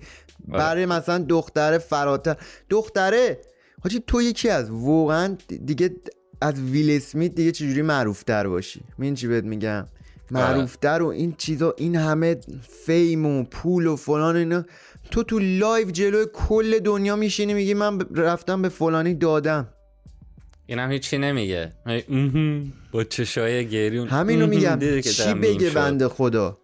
[0.51, 0.59] آره.
[0.59, 2.37] برای مثلا دختره فراتر.
[2.69, 3.41] دختره
[3.83, 5.95] حاجی تو یکی از واقعا دیگه
[6.41, 9.85] از ویل اسمیت دیگه چجوری معروفتر باشی؟ این چی بهت میگم؟
[10.31, 12.37] معروفتر و این چیزا این همه
[12.85, 14.63] فیم و پول و فلان اینا.
[15.11, 19.67] تو تو live جلوی کل دنیا میشینی میگی من رفتم به فلانی دادم.
[20.65, 21.73] اینم هیچی نمیگه.
[22.91, 24.07] با چشای گریون.
[24.07, 24.79] همینو میگم.
[25.01, 25.69] چی بگه.
[25.69, 26.57] بنده خدا؟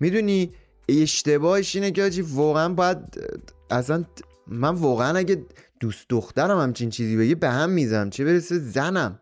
[0.00, 0.52] می‌دونی
[0.88, 2.98] اشتباهش اینه که حاجی واقعا باید
[3.70, 4.04] اصلا
[4.46, 5.44] من واقعا اگه
[5.80, 9.20] دوست دخترم همچین چیزی بگه به هم میزم چه برسه زنم.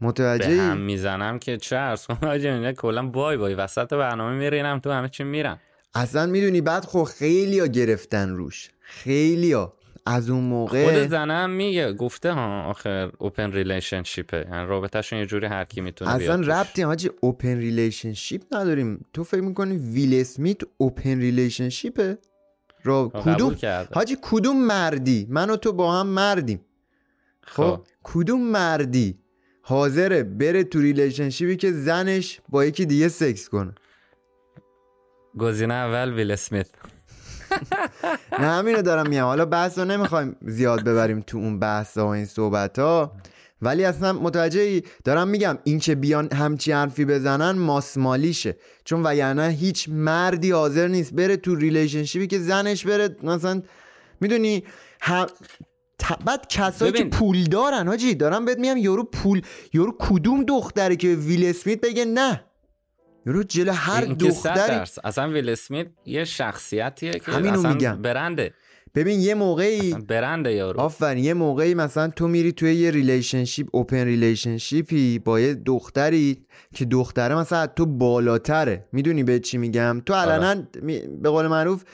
[0.00, 4.90] به هم متوجه می‌زنم که چه عرض کنم؟ کلا bye bye وسط برنامه میرینم تو
[4.90, 5.60] همه چی میرم.
[5.94, 8.70] اصلا می‌دونی بعد خب خیلی ها گرفتن روش.
[8.80, 9.74] خیلی ها
[10.06, 15.26] از اون خود موقع زنم میگه گفته ها آخر open relationship ه یعنی رابطهشون یه
[15.26, 16.34] جوری هر کی می‌تونه اصلا.
[16.34, 19.04] ربطی حاجی open relationship نداریم.
[19.12, 22.18] تو فکر می‌کنی ویل اسمیت open relationship ه
[22.84, 23.56] را کدوم.
[23.94, 26.60] حاجی کدوم مردی؟ من و تو با هم مردیم.
[27.42, 27.80] خب؟ خب.
[28.02, 29.18] کدوم مردی
[29.62, 33.74] حاضره بره تو relationship ی که زنش با یکی دیگه سکس کنه؟
[35.38, 36.66] گزینه اول ویل اسمیت.
[38.38, 39.24] نه همینو دارم میگم.
[39.24, 43.12] حالا بحث رو نمی‌خوایم زیاد ببریم تو اون بحث و این صحبت ها
[43.62, 49.88] ولی اصلا متوجهی؟ دارم میگم این که بیان همچی حرفی بزنن ماسمالیشه چون وگرنه هیچ
[49.88, 53.16] مردی حاضر نیست بره تو relationship ی که زنش بره.
[53.22, 53.62] مثلا
[54.20, 54.64] می‌دونی
[55.00, 55.26] هم...
[55.98, 57.04] ت- بعد کسایی که.
[57.04, 62.04] پول دارن حاجی دارم بهت میگم یارو پول یارو کدوم دختری که ویل اسمیت بگه
[62.04, 62.44] نه.
[63.26, 64.76] یورو جلو هر دختری.
[65.04, 68.02] اصلا ویل اسمیت یه شخصیتیه که همینو اصلا میگم.
[68.02, 68.54] برنده.
[68.94, 70.80] ببین یه موقعی برنده یارو.
[70.80, 76.84] آفرین یه موقعی مثلا تو میری توی یه ریلیشنشیپ اوپن ریلیشنشیپی با یه دختری که
[76.84, 78.84] دختره مثلا از تو بالاتره.
[78.92, 81.84] می‌دونی به چی میگم؟ تو علنا می- به قول معروف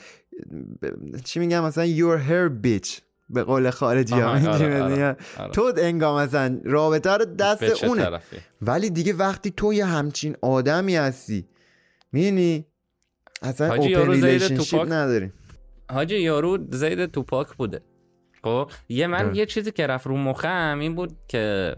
[0.83, 3.08] ب- چی میگم؟ مثلا your hair bitch.
[3.31, 5.51] به قول خارجی ها آره، آره،؟ آره.
[5.53, 10.97] تو انگار مثلا رابطه رو دست اونه طرفی ولی دیگه وقتی تو یه همچین آدمی
[10.97, 11.49] هستی
[12.13, 12.67] می‌دونی
[13.43, 14.81] اصلا open relationship.
[14.81, 15.33] نداری
[15.91, 17.81] حاجی یارو زید توپاک بوده
[18.43, 19.35] خب یه من.
[19.35, 21.77] یه چیزی که رفت رو مخم این بود که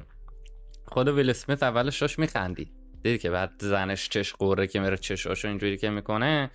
[0.86, 5.48] خود ویل اسمیت اولش داشت میخندید دیدی که بعد زنش چش غره که میره چشاشو
[5.48, 6.50] اینجوری که می‌کنه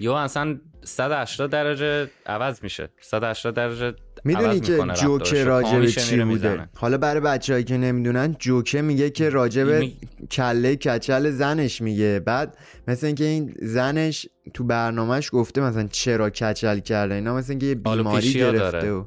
[0.00, 6.20] یا اصلا 180 درجه عوض میشه 180 درجه می‌دونی عوض که می‌کنه جوکه پامیشه چی
[6.24, 6.68] بوده.
[6.76, 9.96] حالا برای بچههایی که نمی‌دونن جوکه میگه که راجع به می-
[10.30, 12.56] کله کچل زنش میگه بعد
[12.88, 17.74] مثل اینکه این زنش تو برنامهش گفته مثلا چرا کچل کرده اینا مثل اینکه یه
[17.74, 18.90] بیماری گرفته داره.
[18.92, 19.04] و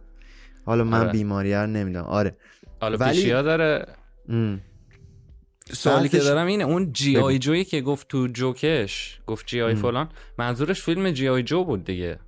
[0.65, 1.12] حالا من آره.
[1.12, 2.38] بیماری رو نمی‌دونم آره
[2.82, 3.86] حالا ولی- داره
[4.30, 4.62] ام.
[5.71, 7.39] سوالی که دارم اینه اون G.I.
[7.39, 9.76] Joe یی که گفت تو جوکش گفت G.I.
[9.75, 11.30] فلان منظورش فیلم G.I.
[11.30, 12.19] Joe بود دیگه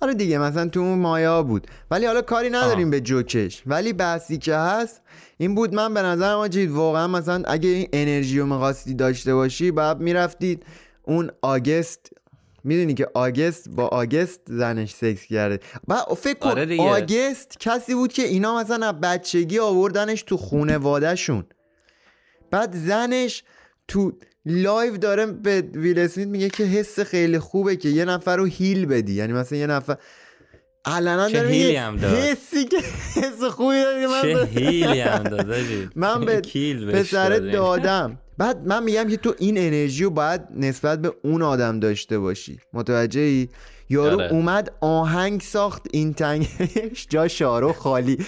[0.00, 2.90] آره دیگه مثلا تو اون مایا بود ولی حالا کاری نداریم آه.
[2.90, 5.00] به جوکش ولی بحثی که هست
[5.38, 9.70] این بود من به نظرم آجید واقعا مثلا اگه این انرژی رو می‌خواستی داشته باشی
[9.70, 10.66] باید می‌رفتید
[11.02, 12.10] اون آگست
[12.64, 16.80] می‌دونی که آگست با آگست زنش سکس کرده و فکر کن آره.
[16.80, 21.44] آگست کسی بود که اینا مثلا از بچگی آوردنش تو خونوادهشون
[22.52, 23.42] بعد زنش
[23.88, 24.12] تو
[24.46, 28.86] live داره به ویل اسمیت میگه که حس خیلی خوبه که یه نفر رو heal
[28.86, 29.96] بدی یعنی مثلا یه نفر
[30.84, 32.14] علنا داره هیلی میگه هم داد.
[32.18, 32.76] حسی که
[33.14, 35.46] حس خوبی داره من چه به- هیلی هم داد.
[35.96, 37.38] من به بهش پسر.
[37.38, 42.18] دادم بعد من میگم که تو این انرژی رو باید نسبت به اون آدم داشته
[42.18, 43.48] باشی متوجه ای
[43.92, 44.32] یارو آره.
[44.32, 48.18] اومد آهنگ ساخت این تنگش جا شارو خالی.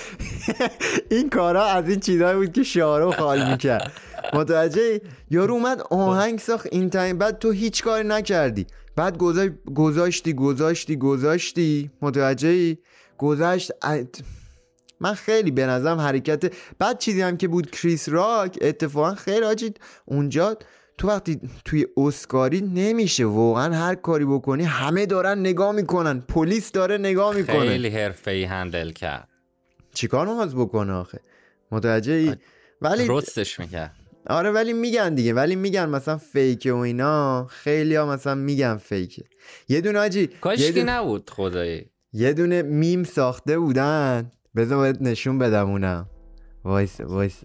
[1.11, 3.93] این کارا از این چیزایی بود که شارو خال می‌کرد.
[4.33, 5.01] متوجه
[5.31, 8.67] یارو اومد آهنگ ساخت این تنگ بعد تو هیچ کاری نکردی.
[8.97, 11.91] بعد گذا- گذاشتی گذاشتی گذاشتی.
[12.03, 12.79] متوجه
[13.19, 13.71] گذشت
[15.01, 19.81] من خیلی به نظرم حرکت بعد چیزی هم که بود کریس راک اتفاقا خیلی آجید
[20.05, 20.57] اونجا
[20.99, 26.21] تو وقتی توی اسکاری نمیشه واقعا هر کاری بکنی همه دارن نگاه می‌کنن.
[26.21, 27.69] پلیس داره نگاه می‌کنه.
[27.69, 29.29] خیلی حرفه ای هندل کرد.
[29.95, 31.21] چیکار می‌خواست بکنه آخه؟
[31.71, 32.37] متوجه ای
[32.83, 33.97] ولی رستش می‌کرد.
[34.27, 37.47] آره ولی میگن دیگه ولی میگن مثلا fake ه و اینا.
[37.51, 39.25] خیلی ها مثلا میگن fake ه
[39.69, 41.91] یه دونه حاجی کاشکی دونه, نبود خدایی.
[42.13, 44.33] یه دونه میم ساخته بودن.
[44.57, 46.11] بذار باید نشون بدم اونم.
[46.65, 47.41] وایس وایس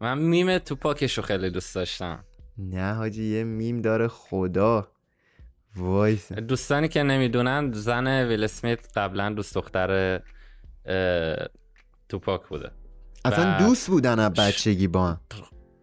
[0.00, 2.24] من میم تو پاکشو خیلی دوست داشتم.
[2.60, 4.88] نه حاجی یه میم داره خدا.
[5.76, 10.20] وایس دوستانی که نمی‌دونن زن ویل اسمیت قبلا دوست دختر
[12.08, 12.70] توپاک بوده.
[13.24, 15.20] اصلا دوست بودن از بچگی با هم.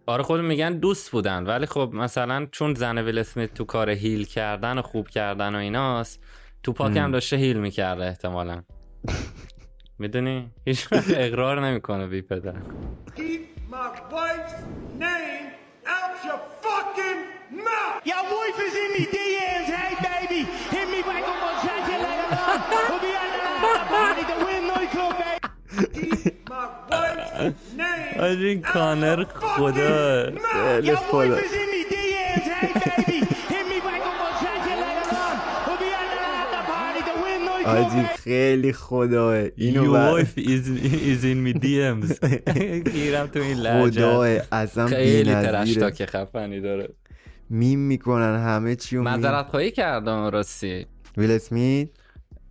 [0.06, 4.24] آره خود میگن دوست بودن ولی خب مثلا چون زن ویل اسمیت تو کار هیل
[4.24, 6.24] کردن و خوب کردن و ایناست
[6.62, 8.62] توپاک هم داشته هیل می‌کرده احتمالا.
[9.98, 12.54] می‌دونی؟ هیچ اقرار نمی‌کنه بی پدر.
[13.16, 14.58] Keep my wife's
[15.00, 15.46] name
[15.86, 16.40] out your
[16.97, 17.19] fucking
[17.65, 18.01] mouth!
[18.11, 20.39] Your wife is in me DMs, hey baby,
[20.75, 22.57] hit me back on my chat you later on.
[22.89, 23.29] We'll be at
[23.63, 25.41] the party, the Win nightclub, baby.
[26.23, 33.26] Keep my wife's name آجی کانر خدا خیلی Your خدا wife
[37.68, 38.06] آجی.
[38.18, 42.26] خیلی خداه اینو wife is, is in me DMs
[42.92, 45.52] گیرم تو این لحجه خداه اصلا خیلی بی‌نظیره.
[45.52, 46.88] ترشتاک خفنی داره.
[47.50, 49.12] میم می‌کنن همه چی رو میم.
[49.12, 50.86] معذرت خواهی کردم راستی.
[51.16, 51.88] ویل اسمیت؟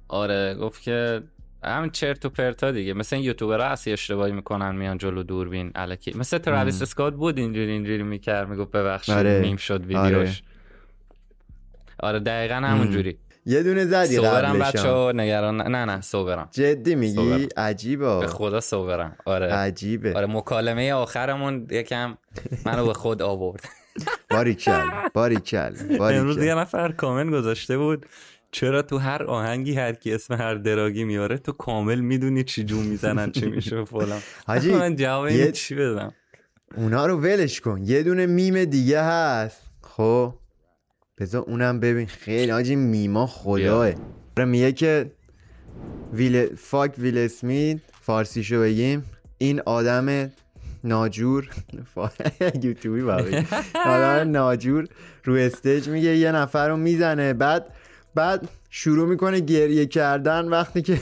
[0.08, 1.22] آره گفت که
[1.64, 2.94] همین چرت و پرتا دیگه.
[2.94, 6.14] مثل این یوتیوبرها هستی اشتباهی می‌کنن میان جلو دوربین الکی.
[6.18, 9.42] مثل تراویس اسکات بود اینجوری اینجوری می‌کرد می‌گفت ببخشید آره.
[9.42, 10.44] میم شد ویدیوش.
[12.00, 13.18] آره, دقیقا همون جوری
[13.48, 14.90] یه دونه زدی سوبرم قبلش بچه.
[14.90, 16.50] ها نگران نه نه سوبرم.
[16.52, 17.48] جدی میگی؟ سوبرم.
[17.58, 19.16] عجیبه به خدا سوبرم.
[19.26, 19.54] آره.
[19.54, 20.14] عجیبه.
[20.14, 22.18] آره مکالمه آخرمون یکم
[22.66, 23.64] منو به خود آورد.
[24.32, 28.06] باریکل باریکل امروز یه نفر کامنت گذاشته بود.
[28.52, 32.86] چرا تو هر آهنگی هر کی اسم هر دراگی میاره تو کامل می‌دونی چی جون
[32.86, 34.20] می‌زنن چی میشه فلان.
[34.48, 36.14] حاجی، من جواب یه- چی بدم؟
[36.78, 37.82] اونا رو ولش کن.
[37.84, 39.62] یه دونه میم دیگه هست.
[39.82, 40.34] خب؟
[41.18, 42.06] بذار اونم ببین.
[42.08, 43.94] خیلی آجی میما خداه
[44.38, 45.12] آره میگه که
[46.14, 49.04] ویل فاک ویل اسمیت فارسیشو بگیم.
[49.38, 50.32] این آدم
[50.84, 51.50] ناجور
[52.64, 53.02] یوتیوبی.
[53.86, 54.88] آدم ناجور
[55.24, 57.34] رو استیج میگه یه نفر رو می‌زنه.
[57.34, 57.66] بعد
[58.16, 61.00] بعد شروع می‌کنه گریه کردن وقتی که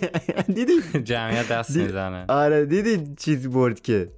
[0.54, 0.72] دیدی؟
[1.04, 2.24] جمعیت دست می‌زنه.
[2.28, 4.08] آره دیدی چیز برد که؟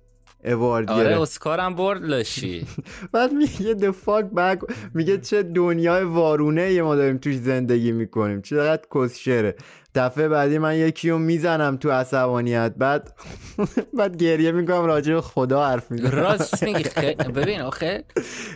[0.45, 1.21] اوارد آره گرفت.
[1.21, 2.67] اسکارم برد لاشی.
[3.13, 4.75] بعد میگه the fuck back.
[4.95, 8.43] میگه چه دنیای وارونه یه ما داریم توش زندگی می‌کنیم.
[8.43, 9.55] چقدر کسشره.
[9.95, 12.75] دفعه بعدی من یکی رو می‌زنم تو عصبانیت.
[12.79, 13.13] بعد
[13.99, 16.11] بعد گریه می‌کنم راجع به خدا حرف می‌زنم.
[16.11, 16.85] راست میگی.
[17.37, 18.05] ببین آخه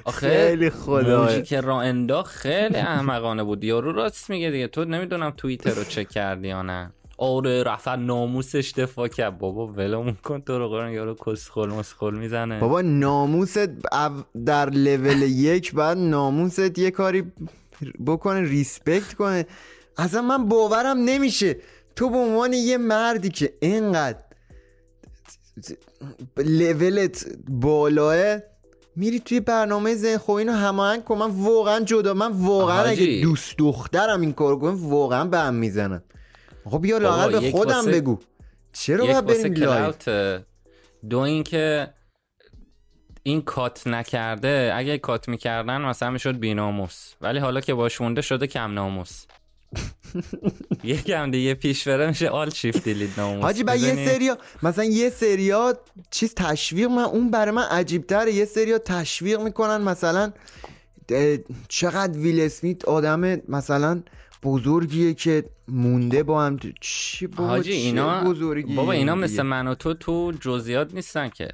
[0.05, 0.71] آخه خیلی.
[0.89, 3.65] موجی که را انداخت خیلی احمقانه بود.
[3.65, 4.69] یارو راست میگه دیگه.
[4.69, 6.93] تو نمی‌دونم توییتر رو چک کردی یا نه.
[7.19, 9.39] آره رفت ناموسش دفاع کرد.
[9.39, 12.61] بابا ولمون کن تو رو قرآن یارو کسخل مسخل می‌زنه.
[12.61, 13.69] بابا ناموست
[14.47, 17.33] در لول یک بعد ناموست یه کاری
[18.07, 19.47] بکنه respect کنه.
[19.97, 21.57] اصلا من باورم نمیشه.
[21.97, 24.19] تو به عنوان یه مردی که اینقدر
[26.37, 28.39] لولت بالاه
[28.97, 31.19] میری توی برنامه زن خب اینو هماهنگ کن.
[31.19, 32.83] من واقعا جدا من واقعا.
[32.83, 36.03] اگه دوست دخترم این کار کنه واقعا به هم می‌زنم.
[36.71, 38.19] خب بیا لااقل به خودم بگو.
[38.73, 40.45] چرا یک باید بریم live؟ clout
[41.11, 41.95] دو اینکه
[43.23, 47.13] این کات نکرده اگه کات می‌کردن مثلا می‌شد بیناموس.
[47.21, 49.25] ولی حالا که باش مونده شده کم ناموس.
[50.85, 53.43] یکم دیگه پیش بره میشه آل شیفت دیلید ناموس.
[53.43, 55.79] حاجی بعد یه؟ سریا مثلا یه سریا
[56.11, 60.33] چیز تشویق من اون برای من عجیب تره یه سریا تشویق می‌کنن مثلا
[61.69, 64.03] چقدر ویل اسمیت آدم مثلا
[64.45, 69.43] بزرگیه که مونده با هم تو- چی بابا حاجی چه اینا بزرگی بابا اینا؟ مثل
[69.43, 71.49] من و تو تو جزئیات نیستن که.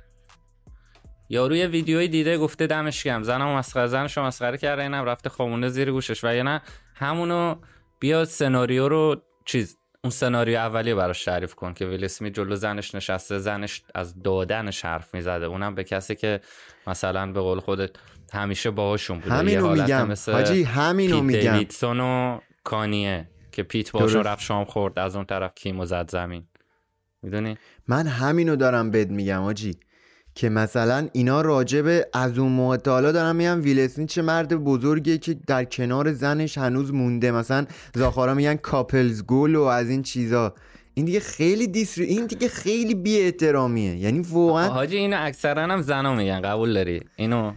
[1.28, 3.22] یارو یه ویدیویی دیده گفته دمش گرم.
[3.22, 6.24] زنم مسخره زنش مسخره کرده اینم رفته خوابونده زیر گوشش.
[6.24, 6.62] و یا نه
[6.94, 7.54] همونو
[8.00, 12.94] بیا سناریو رو چیز اون سناریو اولیه براش تعریف کن که ویل اسمیت جلو زنش
[12.94, 15.46] نشسته زنش از دادنش حرف می‌زده.
[15.46, 16.40] اونم به کسی که
[16.86, 17.90] مثلا به قول خودت
[18.32, 19.34] همیشه باهاشون بوده.
[19.34, 20.08] همینو میگم.
[20.08, 21.64] مثل حاجی همینو میگم.
[21.82, 24.16] و کانیه که پیت درست.
[24.16, 24.98] رفت شام خورد.
[24.98, 26.44] از اون طرف کیمو زد زمین.
[27.22, 27.56] می‌دونی؟
[27.88, 29.74] من همینو دارم بهت میگم آجی
[30.34, 34.54] که مثلا اینا راجبه از اون موقع تا حالا دارم میگم ویل اسمیت چه مرد
[34.54, 37.30] بزرگیه که در کنار زنش هنوز مونده.
[37.30, 40.54] مثلا زاخارا میگن کاپلز گل و از این چیزا.
[40.94, 45.82] این دیگه خیلی دیسر این دیگه خیلی بی احترامیه یعنی واقعا حاجی اینو اکثرا هم
[45.82, 46.40] زنا میگن.
[46.40, 47.52] قبول داری؟ اینو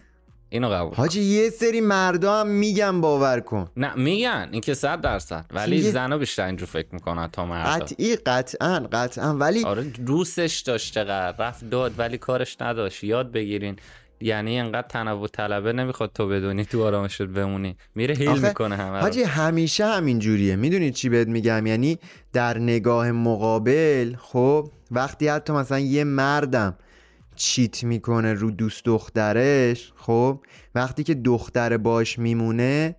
[0.54, 3.68] اینو قبول حاجی یه سری مردا هم میگن باور کن.
[3.78, 4.50] نه میگن.
[4.52, 5.46] این که صد درصد.
[5.54, 7.86] ولی یه- زنا بیشتر اینجور فکر می‌کنن تا مردا.
[7.86, 9.34] قطعی قطعا قطعا.
[9.38, 11.48] ولی آره دوستش داشت چقدر.
[11.48, 13.04] رفت داد ولی کارش نداشت.
[13.04, 13.76] یاد بگیرین.
[14.22, 17.76] یعنی انقدر تنوع طلبه نمی‌خواد تو بدونی تو آرامشت بمونی.
[17.96, 19.00] میره هیل می‌کنه همه.
[19.00, 20.56] حاجی همیشه همین جوریه.
[20.56, 22.00] می‌دونی چی بهت میگم؟ یعنی
[22.34, 26.76] در نگاه مقابل خب وقتی حتی مثلا یه مردم
[27.36, 30.44] چیت می‌کنه رو دوست دخترش خب؟
[30.76, 32.96] وقتی که دختر باش میمونه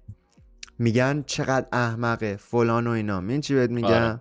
[0.79, 3.21] میگن چقدر احمقه فلان و اینا.
[3.21, 4.21] این چی بهت میگم؟ آره.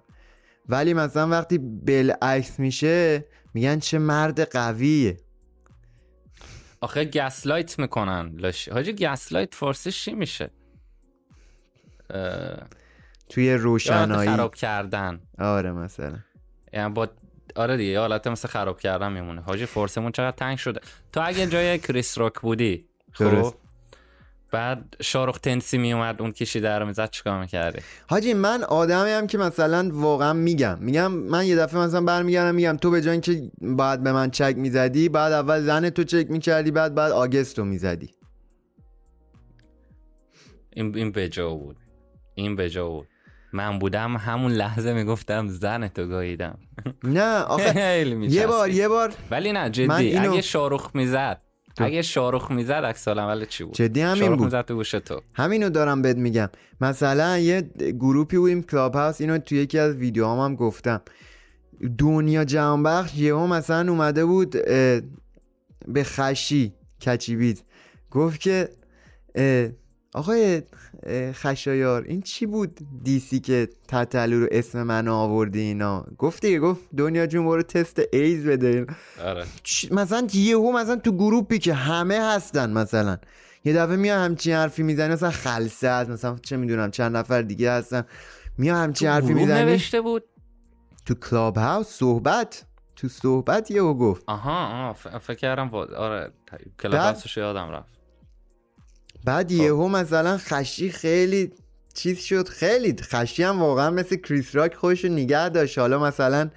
[0.70, 5.18] ولی مثلا وقتی بالعکس میشه میگن چه مرد قویه.
[6.82, 8.34] آخه گسلایت می‌کنن.
[8.38, 10.50] لاش حاجی گسلایت فارسیش چی میشه؟
[12.10, 12.68] اه،
[13.30, 14.30] توی روشنایی.
[14.30, 15.22] خراب کردن.
[15.40, 16.20] آره مثلا.
[16.74, 17.10] یعنی با
[17.56, 19.42] آره دیگه حالت مثل خراب کردن میمونه.
[19.42, 20.82] حاجی فورسمون چقدر تنگ شده.
[21.14, 22.88] تو اگه جای کریس راک بودی.
[23.12, 23.54] خب
[24.52, 29.38] بعد شارخ تنسی میومد اون کشیده رو می‌زد چیکار می‌کردی؟ حاجی من آدمی هم که
[29.38, 30.80] مثلا واقعا میگم.
[30.80, 34.56] میگم من یه دفعه مثلا برمیگردم میگم تو به جای که بعد به من چک
[34.58, 38.12] می‌زدی بعد اول زن تو چک می‌کردی بعد بعد آگستو می‌زدی.
[40.74, 41.78] این این بجا بود.
[42.36, 43.08] این بجا بود.
[43.54, 46.58] من بودم همون لحظه می‌گفتم زن تو گاییدم.
[47.04, 48.48] نه آخه یه.
[48.48, 49.14] بار یه بار.
[49.32, 49.92] ولی نه جدی.
[49.92, 51.42] اینو- اگه شارخ می‌زد
[51.78, 54.62] اگه شاهرخ می‌زد عکس‌العملت چی بود؟ جدی همین بود.
[54.62, 55.22] تو گوش تو.
[55.34, 56.50] همینو دارم بهت میگم.
[56.82, 57.62] مثلا یه
[58.00, 61.02] group ی بودیم Clubhouse اینو توی یکی از ویدیوهام هم گفتم.
[61.98, 64.52] دنیا جهان بخش یهو مثلا اومده بود
[65.88, 67.64] به خشی کچیبید
[68.12, 68.70] گفت که
[70.14, 70.62] آقای
[71.34, 72.04] خشایار.
[72.04, 76.82] این چی بود diss ی که تتلو رو اسم من آوردی اینا؟ گفت دیگه گفت
[76.98, 78.86] دنیا جون برو تست ایدز بده.
[79.24, 79.46] آره.
[79.92, 83.18] مثلا یهو مثلا تو group ی که همه هستن مثلا.
[83.66, 87.72] یه دفعه میاد همچین حرفی می‌زنی مثلا خلسه هست مثلا چه می‌دونم چند نفر دیگه
[87.72, 88.04] هستن.
[88.58, 90.24] میاد همچین حرفی می‌زنی نوشته بود؟
[91.06, 92.66] تو Clubhouse صحبت.
[92.96, 94.24] تو صحبت یهو گفت.
[94.28, 95.74] آها ف- فکر کردم.
[95.74, 97.94] آره بعد- Clubhouse ش یادم رفت.
[99.26, 101.52] بعد یهو مثلا خشی خیلی
[101.94, 102.48] چیز شد.
[102.48, 105.78] خیلی خشی هم واقعا مثل کریس راک خودش رو نگه داشت.
[105.80, 106.50] حالا مثلا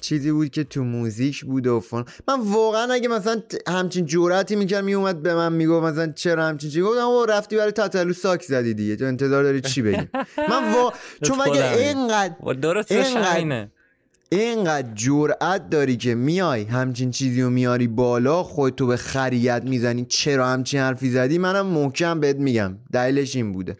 [0.00, 4.84] چیزی بود که تو موزیک بود و فن من واقعا اگه مثلا همچین جرأتی می‌کرد
[4.84, 8.74] میومد به من می‌گفت مثلا چرا همچین چیزی؟ گفتم او رفتی برای تتلو ساک زدی
[8.74, 8.96] دیگه.
[8.96, 10.08] تو انتظار داری چی بگی؟
[10.50, 10.92] من وا...
[11.24, 11.72] چون مگه.
[11.78, 12.34] اینقدر
[13.08, 13.68] اینقدر-
[14.32, 20.04] اینقدر جرأت داری که میای همچین چیزی رو میاری بالا خودتو به خریت می‌زنی.
[20.04, 22.78] چرا همچین حرفی زدی؟ منم محکم بهت میگم.
[22.92, 23.76] دلیلش این بوده.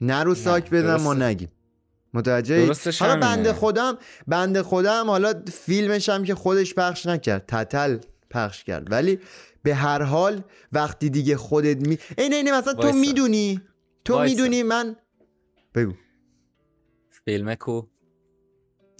[0.00, 1.14] نرو ساک بزن ما.
[1.14, 1.48] نگیم.
[2.14, 3.16] متوجه حالا.
[3.16, 7.44] بنده خودم بنده خودم حالا فیلمش هم که خودش پخش نکرد.
[7.48, 7.98] تتل
[8.30, 8.92] پخش کرد.
[8.92, 9.18] ولی
[9.62, 10.42] به هر حال
[10.72, 12.92] وقتی دیگه خودت می اینه اینه مثلا تو.
[12.92, 13.60] می‌دونی.
[14.04, 14.22] تو.
[14.22, 14.96] می‌دونی من
[15.74, 15.92] بگو.
[17.24, 17.82] فیلم کو؟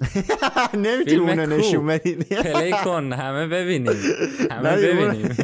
[0.74, 1.46] نمی‌تونی اونو.
[1.46, 2.14] نشون بدی.
[2.54, 3.92] پلی کن همه ببینیم.
[4.50, 5.36] همه ببینیم.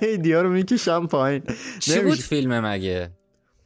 [0.00, 1.42] ایدیا رو می‌کشم پایین.
[1.78, 2.18] چی بود.
[2.18, 3.10] فیلم مگه؟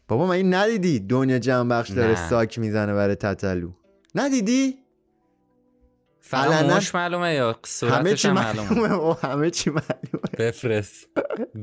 [0.08, 2.28] بابا من این ندیدی؟ دنیا جنبخش بخش داره.
[2.28, 3.70] ساک می‌زنه برای تتلو.
[4.14, 4.78] ندیدی؟
[6.20, 10.28] فقط علنا- موش معلومه یا همه صورتش معلومه؟ همه چی معلومه.
[10.38, 11.08] بفرست.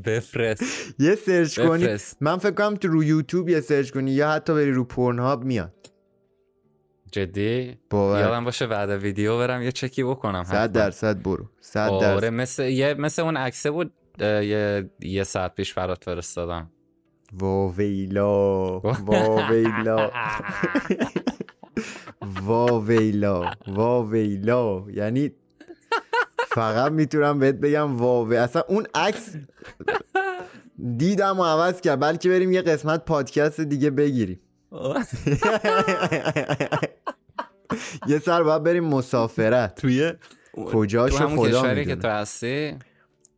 [0.06, 0.64] بفرست.
[1.00, 1.88] یه سرچ کنی.
[2.22, 5.44] من فکر کنم تو رو یوتیوب یه سرچ کنی یا حتی بری رو پورن هاب
[5.44, 5.81] میاد.
[7.12, 8.20] جدی؟ باور.
[8.20, 10.68] یادم باشه بعد ویدیو برم یه چکی بکنم صد حتما.
[10.68, 11.46] درصد برو.
[11.62, 12.26] صد آره درصد.
[12.34, 16.70] مثل یه مثل اون عکسه بود یه یه ساعت پیش برات فرستادم.
[17.40, 18.80] واویلا.
[19.08, 20.12] واویلا.
[22.42, 23.52] واویلا.
[23.68, 24.84] واویلا.
[24.94, 25.32] یعنی
[26.48, 28.38] فقط می‌تونم بهت بگم واوی.
[28.38, 29.36] اصلا اون عکس
[30.98, 32.00] دیدم و عوض کرد.
[32.00, 34.40] بلکه بریم یه قسمت پادکست دیگه بگیریم.
[38.08, 39.76] یه سر باید بریم مسافرت.
[39.76, 40.14] توی
[40.54, 42.02] کجاشو تو همون خدا کشوری که می‌دونه.
[42.02, 42.76] تو هستی؟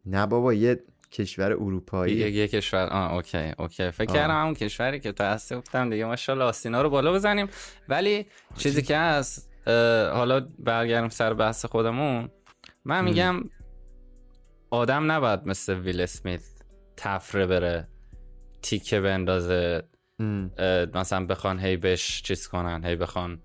[0.05, 2.15] نه بابا یه کشور اروپایی.
[2.15, 3.91] یه, یه کشور آه OK OK.
[3.91, 4.13] فکر.
[4.13, 7.47] کردم همون کشوری که تو هستی گفتم دیگه ماشاءالله آستینا رو بالا بزنیم.
[7.89, 8.25] ولی
[8.57, 9.49] چیزی که هست
[10.13, 12.29] حالا برگردیم سر بحث خودمون.
[12.85, 13.43] من میگم
[14.69, 16.41] آدم نباید مثل ویل اسمیت
[16.97, 17.87] طفره بره
[18.61, 19.83] تیکه بندازه
[20.93, 23.39] مثلا بخوان هی بهش چیز کنن هی بخوان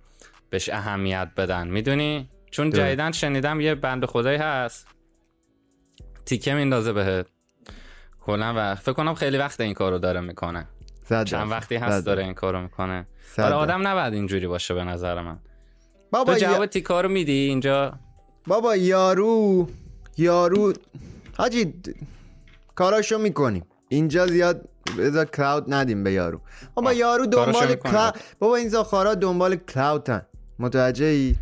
[0.50, 1.68] بهش اهمیت بدن.
[1.68, 2.70] می‌دونی؟ چون.
[2.70, 4.86] جدیدن شنیدم یه بند خدایی هست.
[6.26, 7.26] تیکه میندازه بهت.
[8.20, 10.68] کلا و فکر کنم خیلی وقت این کارو داره می‌کنه.
[11.24, 11.50] چند.
[11.50, 12.24] وقتی هست داره.
[12.24, 13.06] این کارو می‌کنه.
[13.38, 13.54] آره.
[13.54, 15.38] آدم نباید اینجوری باشه به نظر من.
[16.10, 17.98] بابا تو یا- جواب تیکا رو میدی اینجا؟
[18.46, 19.68] بابا یارو
[20.18, 20.72] یارو.
[21.36, 21.74] حاجی
[22.74, 23.64] کاراشو می‌کنیم.
[23.88, 24.68] اینجا زیاد
[24.98, 26.40] بذار کلاود ندیم به یارو.
[26.74, 27.92] بابا آه، یارو دنبال می‌کنه.
[27.92, 28.12] کلا...
[28.38, 30.26] بابا این زاخارا دنبال کلاودن
[30.58, 31.36] متوجه ای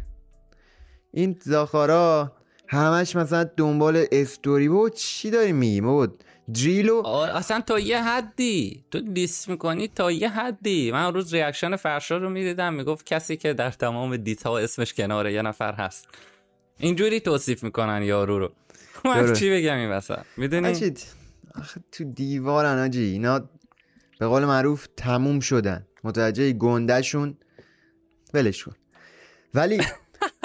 [1.12, 2.32] این زاخارا
[2.68, 4.68] همش مثلا دنبال استوری.
[4.68, 6.08] بابا چی داری میگی؟ بابا
[6.54, 8.84] دریلو اصلا تا یه حدی.
[8.90, 10.92] تو دیس می‌کنی تا یه حدی.
[10.92, 12.74] من روز ریاکشن فرشاد رو می‌دیدم.
[12.74, 16.08] می‌گفت کسی که در تمام دیت ها اسمش کنار یه نفر هست.
[16.78, 18.52] اینجوری توصیف می‌کنن یارو رو.
[19.04, 19.34] من.
[19.34, 20.94] چی بگم این وسط؟ می‌دونی؟
[21.58, 23.02] آخه تو دیوارن آجی.
[23.04, 23.48] اینا
[24.20, 25.86] به قول معروف تموم شدن.
[26.04, 27.36] متوجه گندهشون؟
[28.34, 28.72] ولش کن.
[29.54, 29.80] ولی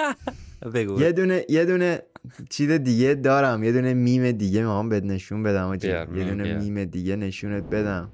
[0.74, 1.00] بگو.
[1.00, 2.02] یه دونه یه دونه
[2.50, 3.64] چیز دیگه دارم.
[3.64, 5.88] یه دونه میم دیگه می‌خوام بهت نشون بدم آجی.
[5.88, 6.58] یه دونه بیار.
[6.58, 8.12] میم دیگه نشونت بدم.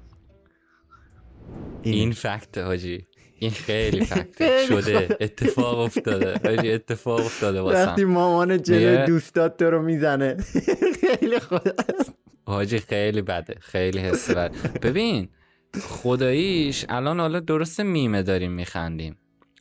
[1.81, 3.07] این فکت حاجی
[3.39, 5.17] این خیلی فکت شده.
[5.21, 6.39] اتفاق افتاده.
[6.43, 10.37] حاجی اتفاق افتاده وقتی واسم مامان جلوی میگه- دوستات تو رو می‌زنه.
[11.19, 11.73] خیلی خدا
[12.49, 14.55] حاجی خیلی بده خیلی حس بد.
[14.81, 15.29] ببین
[15.81, 19.17] خداییش الان حالا درست میمه داریم میخندیم.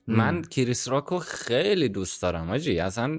[0.07, 2.78] من کریس راکو خیلی دوست دارم حاجی.
[2.78, 3.18] اصلا.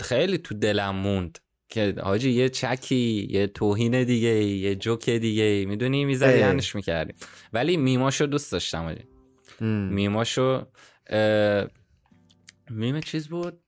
[0.00, 1.38] خیلی تو دلم موند
[1.68, 6.40] که حاجی یه چکی یه توهین دیگه یه جوک دیگه می‌دونی می‌زدی.
[6.40, 7.16] هنش می‌کردیم.
[7.52, 9.04] ولی میماشو دوست داشتم حاجی.
[9.90, 10.66] میماشو
[12.70, 13.58] میم چیز بود؟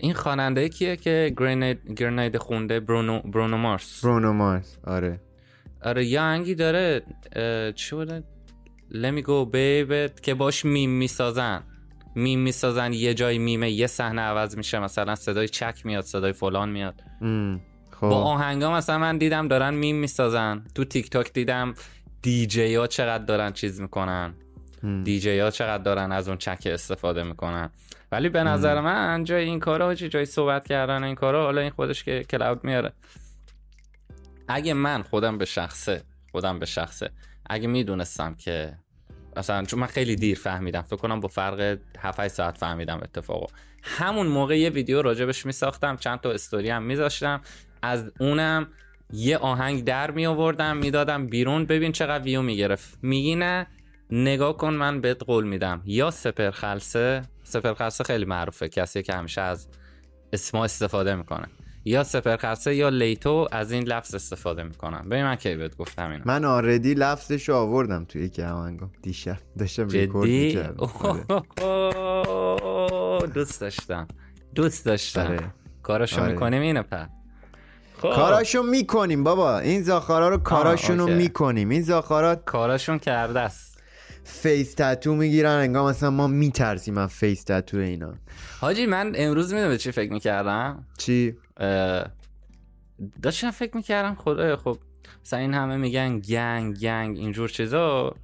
[0.00, 4.04] این خواننده کیه که Grenade, Grenade خونده؟ برونو, برونو مارس.
[4.04, 5.20] برونو مارس آره.
[5.82, 7.02] آره یه آهنگی داره
[7.74, 8.24] چی بوده؟
[8.90, 11.62] let me go baby که باش میم می‌سازن.
[12.14, 16.68] میم می‌سازن یه جای میمه یه صحنه عوض میشه مثلا صدای چک میاد صدای فلان
[16.68, 16.94] میاد.
[17.22, 17.60] ام.
[17.90, 18.08] خب.
[18.08, 20.64] با آهنگا مثلا من دیدم دارن میم می‌سازن.
[20.74, 21.74] تو تیک تاک دیدم
[22.22, 24.34] دیجی ها چقدر دارن چیز می‌کنن.
[25.04, 27.70] دیجی ها چقدر دارن از اون چک استفاده می‌کنن.
[28.12, 31.70] ولی به نظر من جای این کارا چی؟ جای صحبت کردن این کارا حالا این
[31.70, 32.92] خودش که کلاود میاره.
[34.48, 36.02] اگه من خودم به شخصه
[36.32, 37.10] خودم به شخصه
[37.50, 38.78] اگه می‌دونستم که
[39.36, 43.46] مثلا چون من خیلی دیر فهمیدم فکر کنم با فرق 7 ساعت فهمیدم اتفاقو.
[43.82, 47.40] همون موقع یه ویدیو راجبش میساختم چند تا استوری هم میذاشتم.
[47.82, 48.68] از اونم
[49.12, 51.66] یه آهنگ در می آوردم می‌دادم بیرون.
[51.66, 52.98] ببین چقدر ویو می‌گرفت.
[53.02, 53.66] میگی نه
[54.10, 55.82] نگاه کن من بهت قول میدم.
[55.84, 58.68] یا سپر خلصه سپر خلصه خیلی معروفه.
[58.68, 59.68] کسی که همیشه از
[60.32, 61.46] اسما استفاده می‌کنه.
[61.84, 65.08] یا سپرخرسه یا لیتو از این لفظ استفاده می‌کنن.
[65.08, 66.22] ببین من کی بهت گفتم اینو.
[66.26, 70.76] من آردی لفظش رو آوردم توی یکی همانگام دیشب داشتم ریکورد می‌کردم.
[70.78, 71.24] اوه،
[73.26, 74.08] دوست داشتم.
[74.54, 75.20] دوست داشتم.
[75.20, 75.54] آره.
[75.82, 76.32] کاراشو آره.
[76.32, 77.06] می‌کنیم اینو پر
[77.98, 78.14] خب.
[78.14, 79.58] کاراشو می‌کنیم بابا.
[79.58, 81.06] این زاخارا رو کاراشون رو.
[81.06, 81.68] می‌کنیم.
[81.68, 83.67] این زاخارا کاراشون کرده است.
[84.28, 88.14] face tattoo می‌گیرن انگار مثلا ما میترسیم از face tattoo اینا.
[88.60, 91.36] حاجی من امروز می‌دونم به چی فکر می‌کردم؟ چی؟
[93.22, 94.78] داشتم فکر می‌کردم خدایا خب
[95.24, 98.14] مثلا این همه میگن gang gang اینجور چیزا.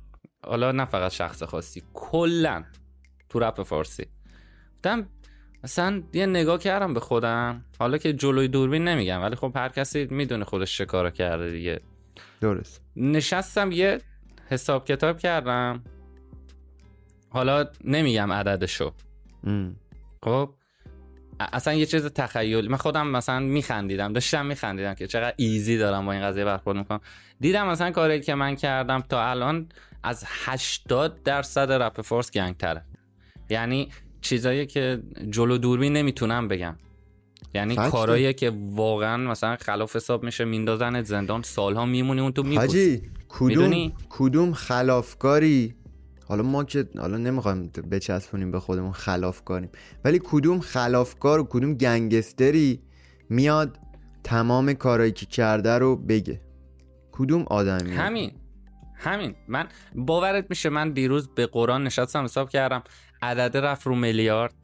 [0.47, 2.65] حالا نه فقط شخص خاصی کلا
[3.29, 4.07] تو رپ فارسی.
[4.77, 5.07] گفتم
[5.65, 7.65] مثلا یه نگاه کردم به خودم.
[7.79, 11.81] حالا که جلوی دوربین نمیگم ولی خب هر کسی می‌دونه خودش چه کارو کرده دیگه.
[12.41, 12.83] درست.
[12.97, 13.99] نشستم یه
[14.49, 15.85] حساب کتاب کردم.
[17.35, 18.93] حالا نمیگم عددشو.
[20.23, 20.51] خب
[21.41, 26.13] اصلا یه چیز تخیل من خودم مثلا میخندیدم داشتم میخندیدم که چقدر ایزی دارم با
[26.13, 27.01] این قضیه برخورد می‌کنم
[27.41, 29.69] دیدم مثلا کاری که من کردم تا الان
[30.03, 32.83] از 80 درصد رپ فورس گنگ تره
[33.51, 33.89] یعنی
[34.21, 36.77] چیزایی که جلو دوربین نمی‌تونم بگم
[37.55, 37.77] یعنی.
[37.77, 43.93] کارایی که واقعا مثلا خلاف حساب میشه میندازن زندان سالها میمونی اون تو میپوسی کدوم؟
[44.09, 45.75] کدوم خلافکاری
[46.35, 49.71] حالا ما که حالا نمی‌خوایم بچسبونیم به خودمون خلافکاریم.
[50.05, 52.83] ولی کدوم خلافکار و کدوم گنگستری
[53.29, 53.79] میاد
[54.25, 56.41] تمام کارایی که کرده رو بگه؟
[57.13, 58.33] کدوم آدمی؟ همین.
[58.95, 59.35] همین.
[59.49, 62.83] من باورت میشه من دیروز به قرآن نشستم حساب کردم.
[63.23, 64.55] عدد رفت رو میلیارد.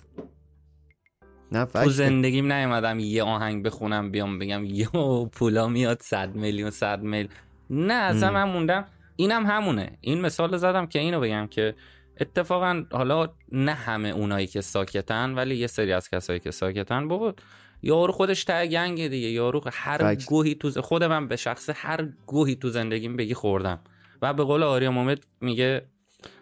[1.53, 1.91] نه تو.
[1.91, 7.29] زندگیم نیومدم یه آهنگ بخونم بیام بگم یو پولا میاد صد میلیون صد میل.
[7.71, 8.85] نه اصلا من موندم
[9.21, 11.75] اینم همونه این مثال زدم که اینو بگم که
[12.21, 17.35] اتفاقا حالا نه همه اونایی که ساکتن ولی یه سری از کسایی که ساکتن بابا
[17.83, 20.29] یارو خودش ته گنگه دیگه یارو هر فکت.
[20.29, 23.81] گوهی تو ز- خود من به شخص هر گوهی تو زندگیم بگی خوردم
[24.23, 25.87] و به قول آریا مومد میگه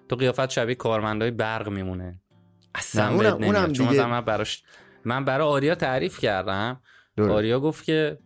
[0.09, 2.21] تو قیافت شبیه کارمندای برق میمونه
[2.75, 3.45] اصلا اونم-.
[3.45, 4.63] اونم چون دیگه- من براش
[5.05, 6.81] من برای آریا تعریف کردم
[7.17, 7.31] درست.
[7.31, 8.19] آریا گفت که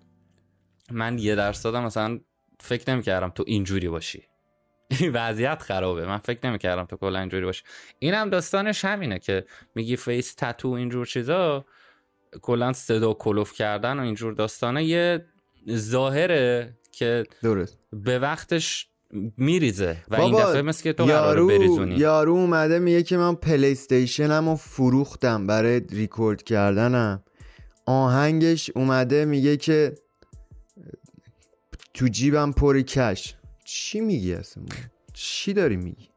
[0.91, 2.19] من یه درصدم مثلا
[2.61, 4.23] فکر نمی‌کردم تو اینجوری باشی
[5.13, 6.07] وضعیت خرابه.
[6.07, 7.63] من فکر نمی‌کردم تو کلا اینجوری باشی
[7.99, 11.65] اینم داستانش همینه که میگی face tattoo اینجور چیزا
[12.43, 15.25] کلا صدا کلفت کردن و اینجور داستانه یه
[15.71, 17.79] ظاهره که درست.
[17.93, 18.89] به وقتش
[19.37, 21.95] میریزه و این دفعه مثل که تو قراره بریزونی.
[21.95, 27.23] یارو اومده میگه که من پلی استیشنم رو فروختم برای ریکورد کردنم.
[27.87, 29.95] آهنگش اومده میگه که
[31.95, 33.35] تو جیبم پر کش.
[33.75, 34.65] چی میگی اصلا
[35.13, 36.09] چی داری میگی؟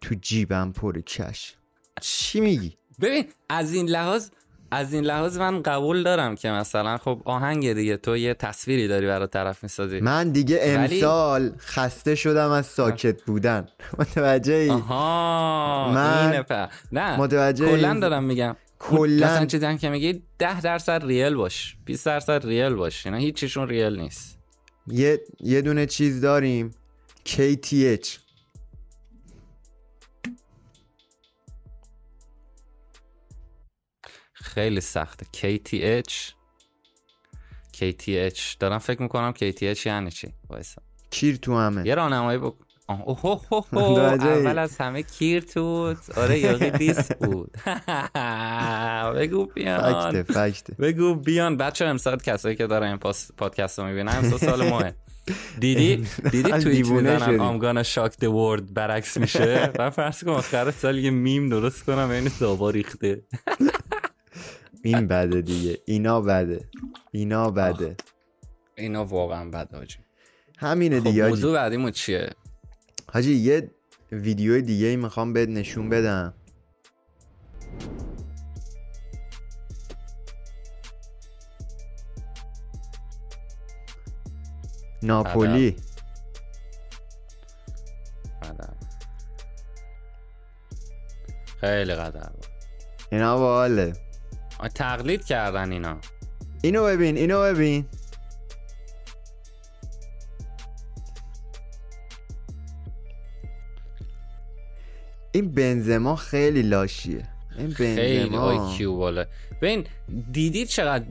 [0.00, 1.54] تو جیبم پر کش
[2.00, 4.30] چی میگی؟ ببین از این لحاظ
[4.70, 9.06] از این لحاظ من قبول دارم که مثلا خب آهنگ دیگه تو یه تصویری داری
[9.06, 10.00] برای طرف می‌سازی.
[10.00, 13.68] من دیگه ولی- امسال خسته شدم از ساکت بودن.
[13.98, 18.56] متوجه ای آها من اینه په نه متوجه کلا دارم میگم.
[18.80, 23.06] کلاً- مثلا چیزی هم که میگی 10 درصد ریل باش 20 درصد ریل باش.
[23.06, 24.38] اینا هیچیشون ریل نیست.
[24.86, 26.70] یه یه دونه چیز داریم.
[27.28, 28.08] KTH
[34.32, 35.26] خیلی سخته.
[35.36, 36.32] KTH
[37.76, 40.82] KTH دارم فکر می‌کنم KTH یعنی چی؟ وایسا.
[41.10, 41.86] کیر تو همه.
[41.86, 42.56] یه راهنمایی بک آه،
[42.88, 43.64] اوه، اوه.
[43.72, 46.18] متوجهی؟ اول از همه کیر توت.
[46.18, 47.50] آره یاقی دیس بود.
[49.18, 50.10] بگو بیان.
[50.10, 50.74] فکته فکته.
[50.74, 51.56] بگو بیان.
[51.56, 52.98] بچه امسال کسایی که دارن این
[53.36, 54.92] پادکست رو می‌بینن امسال سال ماه
[55.60, 57.36] دیدی؟ دیدی توییت می‌زنن شدی.
[57.36, 62.10] آمگانا شاک د ورد برعکس میشه؟ و فرض کن آخر سال یه میم درست کنم
[62.10, 63.22] این دابا ریخته.
[64.84, 65.78] این بده دیگه.
[65.84, 66.68] اینا بده.
[67.12, 67.96] اینا بده.
[68.76, 69.96] اینا واقعا بد حاجی
[70.58, 72.30] همینه خب دیگه موضوع بعدیمون چیه؟
[73.12, 73.70] حاجی یه
[74.12, 76.34] ویدیو دیگه ای می‌خوام بهت نشون بدم.
[85.02, 85.76] ناپولی.
[88.42, 88.68] قدر.
[91.60, 92.30] خیلی قدر.
[93.10, 93.92] اینا باحاله.
[94.58, 95.98] آه، تقلید کردن اینا.
[96.62, 97.88] اینو ببین اینو ببین.
[105.32, 107.28] این بنزما خیلی لاشیه.
[107.58, 108.40] این خیلی بنزما.
[108.40, 109.24] آی کیو بالا.
[109.62, 109.86] ببین
[110.32, 111.04] دیدید چقدر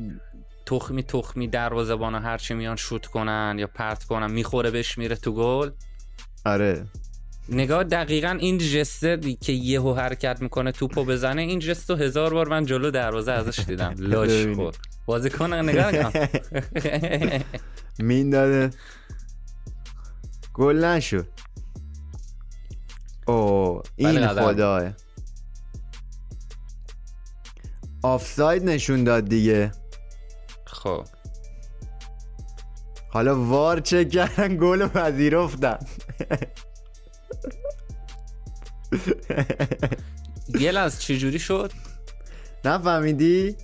[0.66, 5.70] تخمی تخمی دروازه‌بانا هرچی میان شوت کنن یا پرت کنن می‌خوره بهش میره تو گل؟
[6.46, 6.86] آره.
[7.50, 12.66] نگاه دقیقا این جسته که یهو حرکت می‌کنه توپو بزنه این جستو هزار بار من
[12.66, 13.96] جلو دروازه ازش دیدم.
[14.12, 14.48] لاش.
[14.48, 14.74] خور
[15.06, 16.28] بازیکن نگاه نکن
[18.08, 18.70] مین داده
[20.54, 21.28] گل نشد.
[23.28, 24.28] او ولی این.
[24.28, 24.84] خداه
[28.04, 29.72] آفساید نشون داد دیگه.
[30.66, 31.06] خب.
[33.10, 35.80] حالا VAR چک کردن گل پذیرفتن.
[40.60, 41.72] یه از چجوری شد؟
[42.66, 43.56] نفهمیدی؟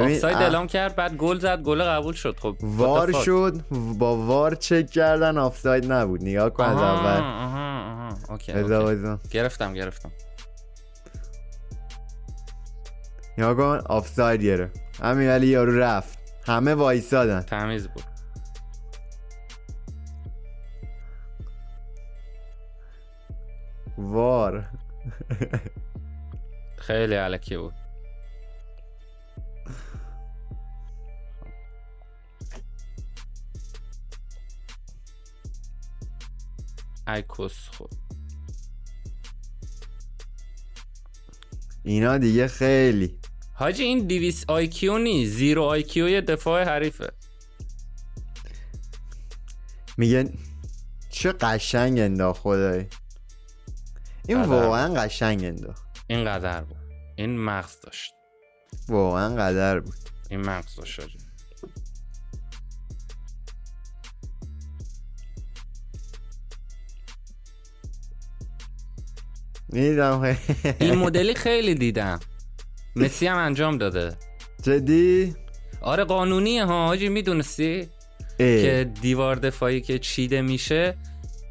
[0.00, 0.36] آفساید.
[0.36, 2.36] اعلام کرد بعد گل زد گل قبول شد.
[2.38, 3.60] خب VAR؟ شد
[3.98, 6.22] با VAR چک کردن آفساید نبود.
[6.22, 7.69] نگاه کن از اول.
[8.30, 8.52] okay،.
[9.30, 10.12] گرفتم گرفتم.
[13.38, 14.80] نگاه کن آفساید گرفت.
[15.02, 16.18] همین ولی یارو رفت.
[16.46, 17.40] همه وایسادن.
[17.40, 18.04] تمیز بود.
[23.98, 24.68] وار.
[26.78, 27.74] خیلی علکی بود.
[37.08, 37.99] ای کس خود.
[41.84, 43.18] اینا دیگه خیلی.
[43.54, 47.12] حاجی این 200 آیکیو نی زیرو آیکیو یه دفاع حریفه.
[49.96, 50.32] میگن
[51.10, 52.86] چه قشنگ انداخت خدای.
[54.28, 54.42] این.
[54.42, 56.76] واقعا قشنگ انداخت این قدر بود.
[57.16, 58.14] این مغز داشت.
[58.88, 59.94] واقعا قدر بود.
[60.30, 61.00] این مغز داشت
[69.72, 69.80] حاجی.
[69.80, 70.36] میدم
[70.80, 72.20] این مدلی خیلی دیدم.
[72.96, 74.16] مسی هم انجام داده.
[74.62, 75.34] جدی؟
[75.80, 76.86] آره قانونیه ها.
[76.86, 77.88] حاجی می‌دونستی.
[78.38, 80.96] که دیوار دفاعی که چیده میشه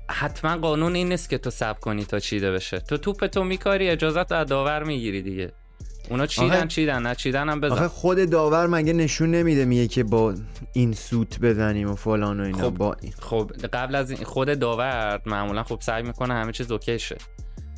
[0.10, 2.80] حتما قانون این نیست که تو سب کنی تا چیده بشه.
[2.80, 5.52] تو توپ تو میکاری اجازت از داور می‌گیری دیگه.
[6.10, 7.74] اونا چیدن آخه- چیدن نه چیدن هم بزن.
[7.74, 10.34] آخه خود داور مگه نشون نمیده میگه که با
[10.74, 12.58] این سوت بزنیم و فلان و اینا.
[12.58, 12.70] خب.
[12.70, 17.00] با این خب قبل از این خود داور معمولا خب سعی می‌کنه همه چیز اوکی
[17.00, 17.18] شه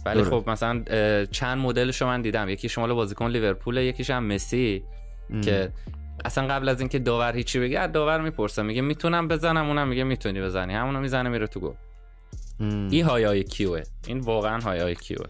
[0.06, 0.24] ولی.
[0.24, 0.84] خب مثلا
[1.26, 4.84] چند مدلشو من دیدم یکی شمال بازیکن لیورپول یکیش هم مسی
[5.44, 5.72] که
[6.26, 10.04] اصلا قبل از اینکه داور هیچی بگه از داور می‌پرسه میگه می‌تونم بزنم اونم میگه
[10.04, 11.74] می‌تونی بزنی همونو می‌زنه میره تو گل.
[12.60, 15.26] این های کیوه این واقعا های کیوه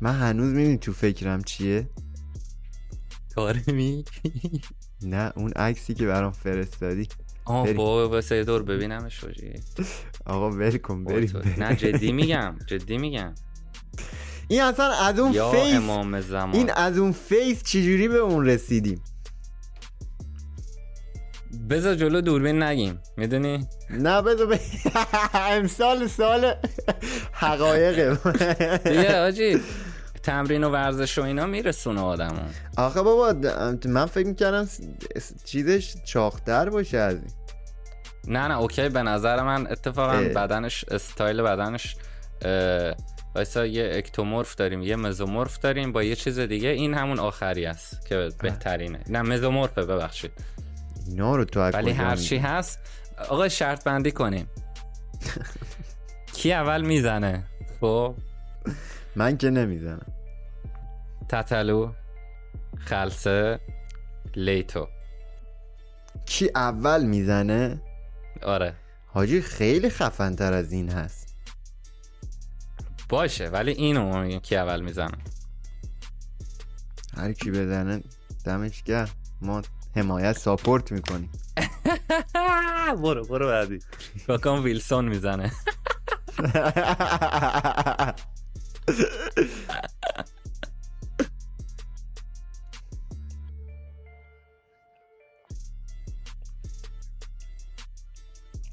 [0.00, 1.88] من هنوز می‌دونی تو فکرم چیه
[3.34, 4.04] تارمی
[5.02, 7.08] نه اون عکسی که برام فرستادی
[7.44, 7.72] آه.
[7.72, 9.52] با واسه دور ببینمش حاجی.
[10.26, 11.38] آقا ول کن وای بریم تو.
[11.38, 11.62] بریم.
[11.62, 13.34] نه جدی میگم جدی میگم
[14.48, 16.54] این اصلا از اون یا فیس امام زمان.
[16.54, 19.04] این از اون فیس چجوری به اون رسیدیم؟
[21.70, 24.58] بذار جلو دوربین نگیم می‌دونی؟ نه بذار ب...
[25.34, 26.54] امسال سال
[27.32, 28.18] حقایقه
[28.84, 29.60] دیگه حاجی
[30.22, 32.40] تمرین و ورزش و اینا میرسونه آدمو.
[32.76, 33.50] آخه بابا
[33.84, 34.68] من فکر می‌کردم
[35.44, 37.30] چیزش چاختر باشه از این.
[38.28, 40.28] نه نه اوکی به نظر من اتفاقا اه.
[40.28, 41.96] بدنش استایل بدنش
[42.42, 42.94] اه،
[43.36, 46.68] وایسا یه اکتومورف داریم یه مزومورف داریم با یه چیز دیگه.
[46.68, 49.00] این همون آخری است که بهترینه.
[49.08, 50.32] نه مزومورفه ببخشید.
[51.06, 52.78] اینا رو تو ولی هر؟ چی هست
[53.28, 54.48] آقا شرط بندی کنیم.
[56.34, 57.44] کی اول می‌زنه؟
[57.80, 58.14] خب.
[59.16, 60.06] من که نمی‌زنم.
[61.28, 61.92] تتلو
[62.78, 63.60] خلصه
[64.36, 64.88] لیتو.
[66.26, 67.80] کی اول می‌زنه؟
[68.42, 68.74] آره.
[69.06, 71.25] حاجی خیلی خفن تر از این هست.
[73.08, 75.18] باشه ولی اینو ما میگیم کی اول می‌زنه.
[77.16, 78.02] هر کی بزنه
[78.44, 79.08] دمش گرم.
[79.42, 79.62] ما
[79.96, 81.32] حمایت ساپورت می‌کنیم.
[83.02, 83.78] برو برو بعدی.
[84.28, 85.52] بکن ویلسون می‌زنه.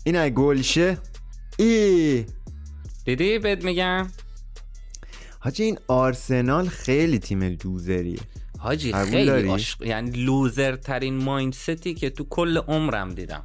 [0.03, 0.97] این اگه گلشه.
[1.59, 2.25] ای.
[3.05, 4.07] دیدی بهت میگم؟
[5.43, 8.19] حاجی این آرسنال خیلی تیم لوزریه.
[8.59, 13.43] حاجی خیلی؟ عاشق یعنی لوزر ترین مایندستی که تو کل عمرم دیدم.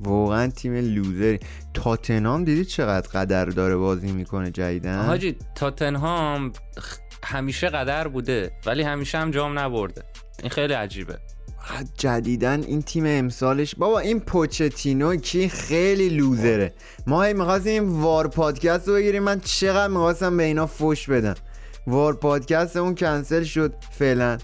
[0.00, 1.40] واقعا تیم لوزری.
[1.74, 6.52] تاتنام دیدی چقدر قدر داره بازی می‌کنه جدیدن حاجی تاتنهام
[7.24, 10.02] همیشه قدر بوده ولی همیشه هم جام نبرده.
[10.42, 11.18] این خیلی عجیبه.
[11.98, 13.74] جدیدن این تیم امسالش.
[13.74, 16.72] بابا این پوچتینو کی خیلی لوزره.
[17.06, 19.22] ما هی می‌خواستیم وار پادکست رو بگیریم.
[19.22, 21.34] من چقدر می‌خواستم به اینا فش بدم.
[21.86, 24.38] وار پادکست اون کنسل شد فعلا.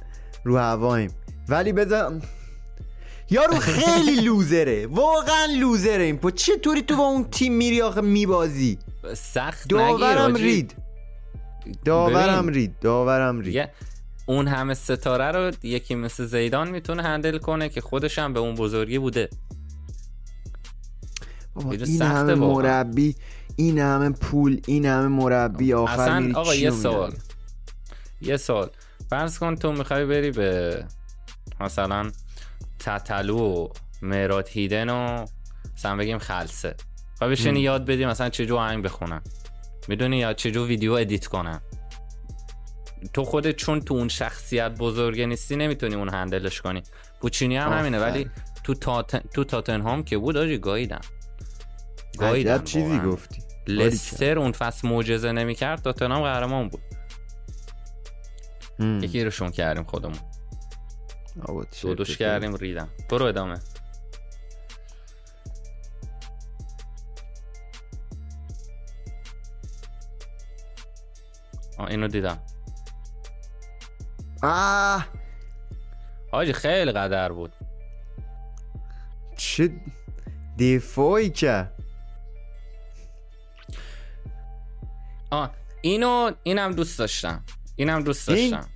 [0.45, 1.11] رو هوایم
[1.49, 2.21] ولی بذار
[3.31, 4.87] یارو خیلی لوزره.
[4.87, 6.31] واقعا لوزره این پو.
[6.31, 8.79] چطوری تو با اون تیم میری آخه میبازی؟
[9.17, 10.35] سخت داورم.
[10.35, 10.75] رید.
[11.85, 12.49] داورم.
[12.49, 12.75] رید.
[12.81, 13.69] داورم رید.
[14.27, 18.55] اون همه ستاره رو یکی مثل زیدان می‌تونه هندل کنه که خودش هم به اون
[18.55, 19.29] بزرگی بوده.
[21.87, 22.35] این همه.
[22.35, 23.17] مربی
[23.57, 27.13] این همه پول این همه مربی آخر اصلا آقا یه؟ سوال.
[28.21, 28.71] یه سوال.
[29.11, 30.85] فرض کن تو می‌خوای بری به
[31.61, 32.11] مثلا
[32.79, 33.69] تتلو و
[34.03, 35.25] مهرات هیدن و
[35.75, 36.75] مثلا بگیم خلصه
[37.21, 39.21] خب بشینی یاد بدی مثلا چجور آهنگ بخونن.
[39.89, 41.61] می‌دونی یا چجور ویدیو ادیت کنن.
[43.13, 46.83] تو خودت چون تو اون شخصیت بزرگه نیستی نمی‌تونی اون هندلش کنی.
[47.21, 47.99] پوچینی هم همینه.
[48.01, 48.31] ولی
[48.65, 51.01] تو تاتن تو تاتنهام که بود آجی گاییدن
[52.21, 52.99] عجب چیزی.
[52.99, 53.43] گفتی.
[53.67, 56.83] لستر اون فصل معجزه نمی‌کرد تاتنهام قهرمان بود.
[58.79, 59.01] هم.
[59.03, 60.19] یکی روشون کردیم خودمون.
[61.43, 62.25] آبا چه دو دوش اتفاقی.
[62.25, 62.89] کردیم ریدم.
[63.11, 63.61] برو ادامه.
[71.79, 72.39] آه اینو دیدم.
[74.45, 75.07] آه.
[76.33, 77.53] حاجی خیلی قدر بود.
[79.37, 79.71] چه
[80.59, 81.71] دفاعی که.
[85.31, 85.51] آه
[85.83, 87.45] اینو اینم دوست داشتم.
[87.77, 88.69] اینم دوست این؟ داشتم.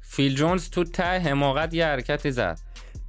[0.00, 2.58] فیل جونز تو ته حماقت یه حرکتی زد.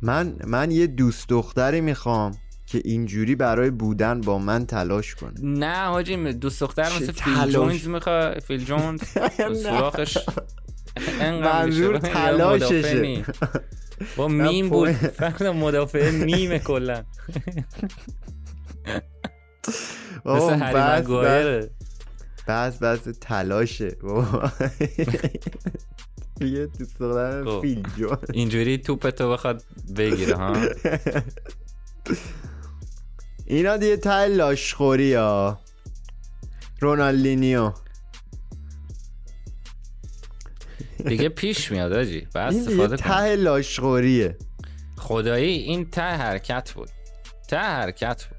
[0.02, 5.34] من من یه دوست دختری می‌خوام که اینجوری برای بودن با من تلاش کنه.
[5.44, 7.52] نه حاجی دوست دختر مثل فیل.
[7.52, 8.40] جونز می‌خواد.
[8.40, 9.02] فیل جونز
[9.64, 10.18] سوراخش.
[11.44, 13.26] منظور تلاششه.
[14.18, 14.92] با میم بود.
[14.92, 17.04] فقط مدافع میم کلا.
[20.26, 21.70] مثل هری بس مگوایر
[22.48, 23.18] بس بس.
[23.22, 23.90] تلاشه.
[24.02, 24.52] بابا.
[26.42, 26.98] یه دوست
[27.46, 27.62] خب.
[27.62, 27.88] فیل
[28.34, 29.64] اینجوری توپ تو بخواد
[29.98, 30.54] بگیره ها؟
[33.46, 35.60] اینا دیگه ته لاشخوری ها
[36.80, 37.72] رونالدینیو.
[41.06, 42.20] دیگه پیش میاد آجی.
[42.20, 44.38] دیگه استفاده کن ته لاشخوریه.
[44.98, 46.90] خدایی این ته حرکت بود.
[47.48, 48.38] ته حرکت بود.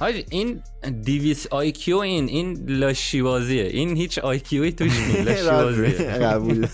[0.00, 0.62] حاجی این
[1.02, 5.20] دیویس IQ این این لاشی بازیه این هیچ IQ ی توش نیست.
[5.28, 6.66] لاشی بازیه قبول.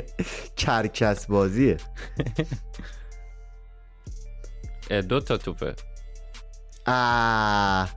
[0.56, 1.76] کرکس بازیه.
[4.90, 5.74] دو تا توپه.
[6.86, 7.88] آه.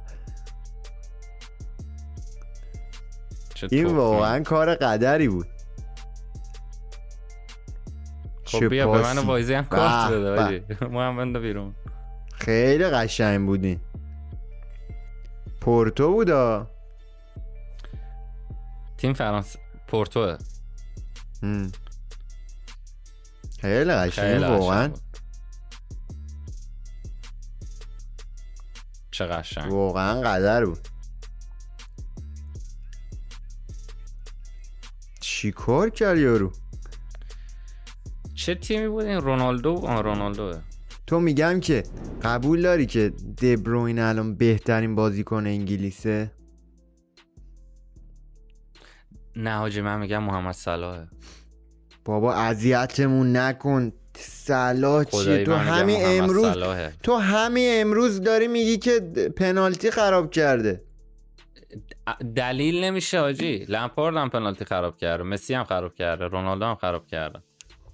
[3.72, 3.86] این.
[3.86, 5.48] واقعا کار قدری بود.
[8.46, 9.02] خب بیا به.
[9.02, 10.12] من وایزی هم کارت
[10.82, 11.76] هم بنده بیرون.
[12.34, 13.80] خیلی قشنگ بودین.
[15.62, 16.68] پورتو بودا
[18.98, 20.38] تیم فرانسه پورتوه.
[21.44, 21.72] هم.
[23.62, 24.88] خیلی قشنگ واقعا.
[24.88, 25.09] بود.
[29.20, 29.74] چه قشنگ.
[29.74, 30.88] واقعا قدر بود.
[35.20, 36.52] چی کار کرد یارو؟
[38.36, 40.62] چه تیمی بود این رونالدو؟ آه رونالدوه
[41.08, 41.84] تو میگم که
[42.22, 43.10] قبول داری که
[43.42, 46.32] دبروین الان بهترین بازیکن انگلیسه؟
[49.36, 51.08] نه حاجی من میگم محمد صلاحه
[52.06, 53.92] بابا اذیتمون نکن.
[54.20, 56.94] صلاح چیه؟ تو همین امروز صلاحه.
[57.04, 59.00] تو همین امروز داری میگی که
[59.38, 60.84] پنالتی خراب کرده.
[62.36, 67.08] دلیل نمیشه حاجی لمپارد هم پنالتی خراب کرده مسی هم خراب کرده رونالدو هم خراب
[67.08, 67.40] کرده.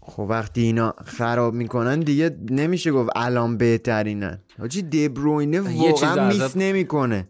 [0.01, 4.41] خب وقتی اینا خراب می‌کنن دیگه نمیشه گفت الان بهترینن.
[4.59, 7.29] حاجی دبروینه واقعا میس نمی‌کنه.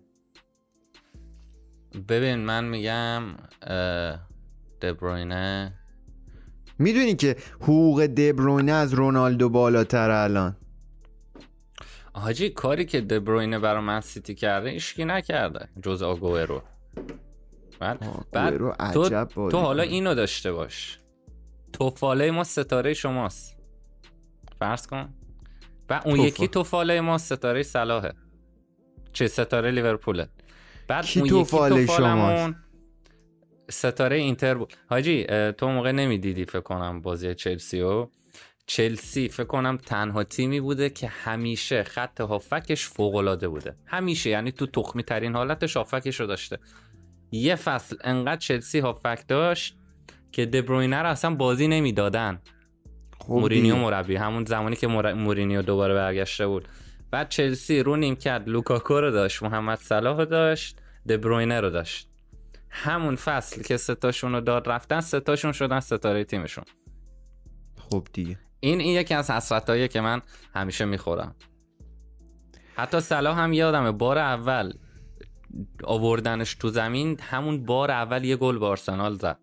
[2.10, 3.24] ببین من میگم
[4.82, 5.74] دبروینه
[6.80, 10.57] می‌دونی که حقوق دبروینه از رونالدو بالاتر الان.
[12.13, 15.69] حاجی کاری که دبروینه برای من سیتی کرده ایشکی نکرده.
[15.84, 16.61] جز آگوئرو.
[17.80, 17.99] بعد
[18.32, 19.57] بعد آگوئرو تو, تو.
[19.57, 20.99] حالا اینو داشته باش.
[21.73, 23.57] توفاله ما ستاره شماست.
[24.59, 25.13] فرض کن.
[25.89, 26.28] و اون توفا.
[26.28, 28.13] یکی توفاله ما ستاره صلاحه.
[29.13, 30.30] چه ستاره لیورپوله.
[30.88, 32.55] بعد کی اون یکی توفاله توفالمون
[33.70, 34.74] ستاره اینتر بود.
[34.89, 35.26] حاجی
[35.57, 38.07] تو موقع نمی‌دیدی فکر کنم بازی چلسی و
[38.68, 43.76] چلسی فکر کنم تنها تیمی بوده که همیشه خط هافکش فوق العاده بوده.
[43.86, 46.59] همیشه یعنی تو تخمی ترین حالتش هافکش رو داشته.
[47.32, 49.78] یه فصل انقدر چلسی هافک داشت
[50.32, 52.41] که دبروینه رو اصلا بازی نمی‌دادن.
[53.20, 53.76] خب مورینیو.
[53.76, 56.68] مربی همون زمانی که مور- مورینیو دوباره برگشته بود.
[57.11, 62.09] بعد چلسی رو نیمکت لوکاکو رو داشت محمد صلاح رو داشت دبروینه رو داشت.
[62.78, 66.63] همون فصل که ستاشون رو داد رفتن ستاشون شدن ستاره تیمشون.
[67.78, 68.39] خب دیگه.
[68.59, 70.21] این این یکی از حسرتاییه که من
[70.53, 71.36] همیشه می‌خورم.
[72.76, 74.73] حتی صلاح هم یادمه بار اول
[75.84, 79.39] آوردنش تو زمین همون بار اول یه گل به آرسنال زد.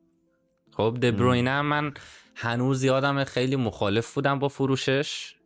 [0.77, 1.95] خب دبروینه هم من
[2.37, 5.37] هنوز یادم خیلی مخالف بودم با فروشش.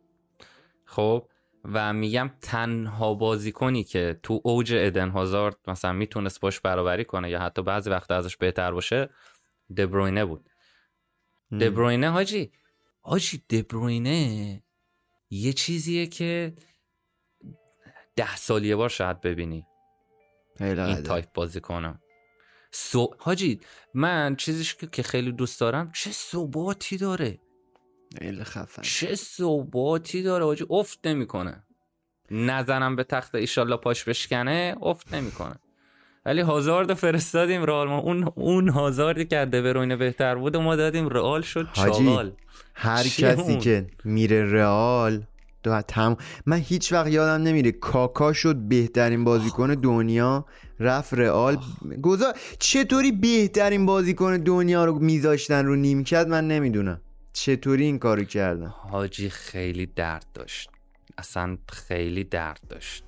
[0.85, 1.27] خب
[1.73, 7.39] و میگم تنها بازیکنی که تو اوج ادن هازارد مثلا می‌تونست باش برابری کنه یا
[7.39, 9.09] حتی بعضی وقت ازش بهتر باشه
[9.77, 10.49] دبروینه بود.
[11.61, 12.51] دبروینه حاجی
[13.01, 14.63] حاجی دبروینه
[15.29, 16.53] یه چیزیه که
[18.15, 19.65] ده سال یه بار شاید ببینی.
[20.87, 21.03] این.
[21.03, 22.01] تایپ بازی کنم
[22.71, 23.15] سو...
[23.19, 23.59] حاجی
[23.93, 27.39] من چیزیش که- که خیلی دوست دارم چه ثباتی داره.
[28.19, 31.63] خیلی خفن چه ثباتی داره حاجی افت نمی‌کنه.
[32.31, 35.55] نزنم به تخت ایشالله پاش بشکنه افت نمی‌کنه.
[36.25, 37.99] ولی هازارد فرستادیم رئال ما.
[37.99, 42.31] اون اون هازاردی که از دبروینه بهتر بود و ما دادیم رئال شد چاغال.
[42.73, 45.23] هر کسی اون؟ که میره رئال
[45.63, 46.17] دو تم...
[46.45, 50.45] من هیچ وقت یادم نمیره کاکا شد بهترین بازیکن دنیا
[50.79, 51.57] رفت رئال.
[52.01, 57.01] گذار چطوری بهترین بازیکن دنیا رو میذاشتن رو نیمکت؟ من نمی‌دونم.
[57.39, 60.69] چطوری این کارو کردن؟ حاجی خیلی درد داشت.
[61.17, 63.03] اصلا خیلی درد داشت.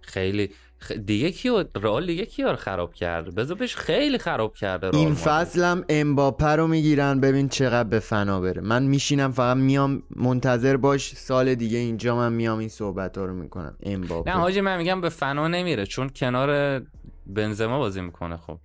[0.00, 0.92] خیلی خ...
[0.92, 5.14] دیگه کیو رئال دیگه کیو رو خراب کرده؟ بذار بهش خیلی خراب کرده این.
[5.14, 7.20] فصلم امباپه رو می‌گیرن.
[7.20, 8.62] ببین چقدر به فنا بره.
[8.62, 11.14] من میشینم فقط میام منتظر باش.
[11.16, 13.76] سال دیگه اینجا من میام این صحبت ها رو می‌کنم.
[13.82, 14.30] امباپه.
[14.30, 15.86] نه حاجی من میگم به فنا نمیره.
[15.86, 16.80] چون کنار
[17.26, 18.58] بنزما بازی می‌کنه خب.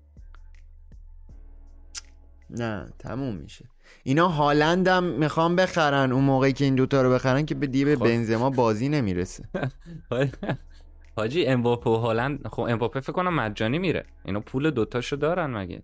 [2.50, 3.66] نه تموم میشه.
[4.04, 8.04] اینا هالندم می‌خوام بخرن اون موقعی که این دوتا رو بخرن که به به خب.
[8.04, 9.44] بنزما بازی نمی‌رسه.
[11.18, 14.06] حاجی امباپه و هالند خب امباپه فکر کنم مجانی میره.
[14.26, 15.84] اینا پول دوتاشو دارن مگه؟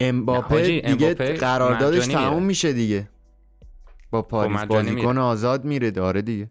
[0.00, 2.42] امباپه دیگه قراردادش تموم.
[2.42, 3.08] میشه دیگه.
[4.10, 5.18] با پاریس مجانی بازیکن.
[5.18, 6.48] آزاد میره داره دیگه.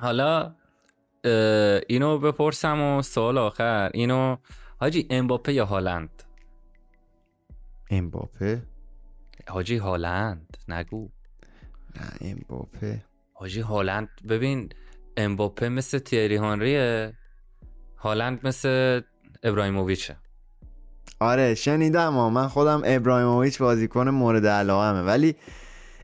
[0.00, 0.54] حالا
[1.88, 3.90] اینو بپرسم و سوال آخر.
[3.94, 4.36] اینو
[4.80, 6.22] حاجی امباپه یا هالند؟
[7.90, 8.62] امباپه.
[9.48, 11.08] حاجی هالند نگو.
[11.96, 13.04] نه امباپه.
[13.32, 14.68] حاجی هالند ببین
[15.16, 17.12] امباپه مثل تیری هانریه
[17.98, 19.00] هالند مثل
[19.42, 20.16] ابراهیموویچه.
[21.20, 22.30] آره شنیدم ها.
[22.30, 25.36] من خودم ابراهیموویچ بازیکن مورد علاقمه ولی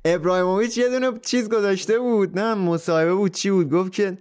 [0.04, 2.38] ابراهیموویچ یه دونه چیز گذاشته بود.
[2.38, 3.32] نه مصاحبه بود.
[3.32, 4.18] چی بود؟ گفت که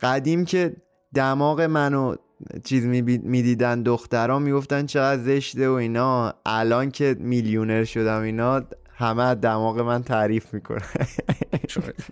[0.00, 0.76] قدیم که
[1.14, 2.16] دماغ منو
[2.64, 2.84] چیز
[3.22, 6.34] می‌دیدن دخترها می‌گفتن چقدر زشته و اینا.
[6.46, 8.62] الان که میلیونر شدم اینا
[8.94, 10.82] همه از دماغ من تعریف می‌کنه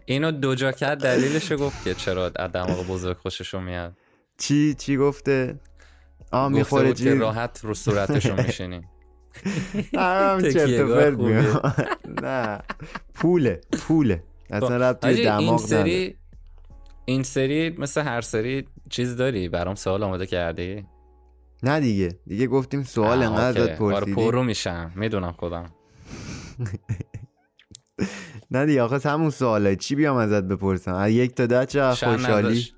[0.04, 3.92] اینو دو جا کرد دلیلشو گفت که چرا از دماغ بزرگ خوششو میاد.
[4.38, 5.60] چی چی گفته؟
[6.32, 7.06] گفته می‌خوره چیز.
[7.06, 8.82] راحت رو صورتشو میشینیم
[9.94, 11.18] هم چرت و پرت.
[12.22, 12.58] نه.
[13.14, 14.22] پوله پوله.
[14.50, 15.82] اصلا رب توی این دماغ نداره.
[15.82, 16.16] سری
[17.04, 20.86] این سری مثل هر سری چیز داری؟ برام سوال آماده کردی؟
[21.62, 22.08] نه دیگه.
[22.26, 23.60] دیگه گفتیم سوال انقدر.
[23.60, 24.14] ازت آره پرسیدیم.
[24.14, 24.92] پرو میشم.
[24.94, 25.66] می‌دونم خودم.
[28.50, 29.76] نه دیگه آخه همون سواله.
[29.76, 32.72] چی بیام ازت بپرسم؟ از یک تا ده چه خوشحالی.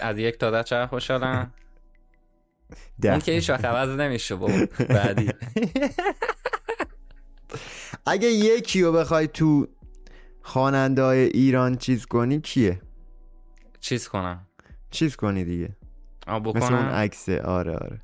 [0.00, 1.54] از یک تا ده چقدر خوشحالم؟
[3.04, 4.66] اون که هیچ وقت عوض نمیشه بابا.
[4.88, 5.30] بعدی.
[8.06, 9.66] اگه یکی رو بخوای تو
[10.42, 12.80] خواننده های ایران چیز کنی کیه؟
[13.80, 14.45] چیز کنم.
[14.96, 15.76] چیز کنی دیگه.
[16.28, 18.00] مثل اون عکسه آره آره.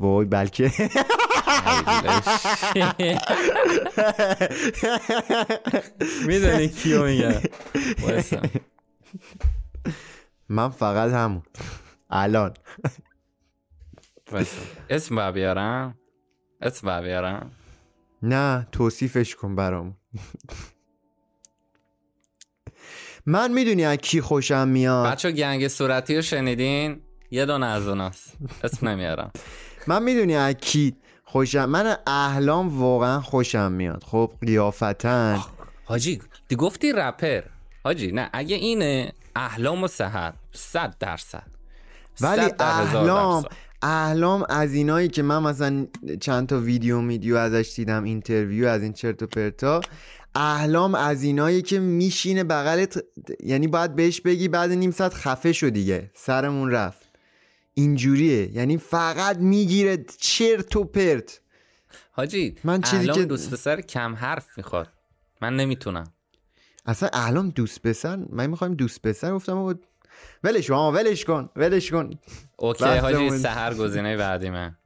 [0.00, 0.72] وای بلکه.
[6.26, 7.40] می‌دونی کیو میگم.
[8.02, 8.42] وایسا.
[10.48, 11.42] من فقط همون.
[12.10, 12.54] الان.
[14.90, 15.98] اسم باید بیارم؟
[16.60, 17.50] اسم باید بیارم؟
[18.22, 19.96] نه توصیفش کن برام
[23.26, 25.12] من می‌دونی از کی خوشم میاد.
[25.12, 27.00] بچه گنگ صورتی رو شنیدین؟
[27.30, 28.32] یه دونه از اوناست.
[28.64, 29.30] اسم نمیارم.
[29.86, 34.04] من می‌دونی از کی خوشم من اهلام واقعا خوشم میاد.
[34.06, 35.40] خب قیافتن
[35.84, 37.42] حاجی دی گفتی رپر.
[37.84, 40.32] حاجی نه اگه اینه احلام و سهر.
[40.52, 41.46] صد درصد.
[42.20, 43.44] ولی اهلام.
[43.82, 45.86] اهلام از اینایی که من مثلا
[46.20, 49.80] چند تا ویدیو میدیو ازش دیدم interview از این چرت و پرتا
[50.34, 53.04] اهلام از اینایی که میشینه بغلت
[53.44, 57.08] یعنی باید بهش بگی بعد نیم ساعت خفه شو دیگه سرمون رفت.
[57.74, 61.40] اینجوریه یعنی فقط می‌گیره چرت و پرت.
[62.12, 64.88] حاجی من چیزی احلام که- دوست پسر کم حرف می‌خواد.
[65.42, 66.12] من نمی‌تونم.
[66.86, 69.74] اصلا اهلام دوست پسر؟ من می‌خوایم دوست پسر گفتم آقا
[70.44, 72.10] ولش کن آقا ولش کن ولش کن.
[72.56, 74.76] okay حاجی سهر گزینه بعدی من.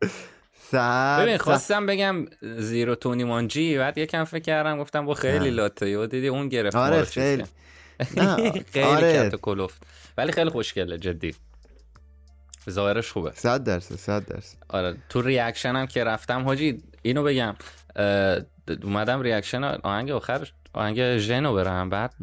[0.70, 5.98] سر ببین خواستم بگم زیرو تونی مانجی بعد یکم فکر کردم گفتم با خیلی لاته
[5.98, 7.44] و دیدی اون گرفت آره خیلی.
[8.72, 9.30] خیلی آره.
[9.30, 9.82] کت کلفت.
[10.18, 11.34] ولی خیلی خوشگله جدی.
[12.70, 13.32] ظاهرش خوبه.
[13.34, 14.56] صد درصد صد درصد.
[14.68, 17.56] آره تو reaction هم که رفتم حاجی اینو بگم.
[18.82, 22.14] اومدم ریاکشن آهنگ آخر آهنگ ژنو برم بعد.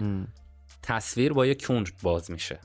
[0.83, 2.59] تصویر با یه کونج باز میشه.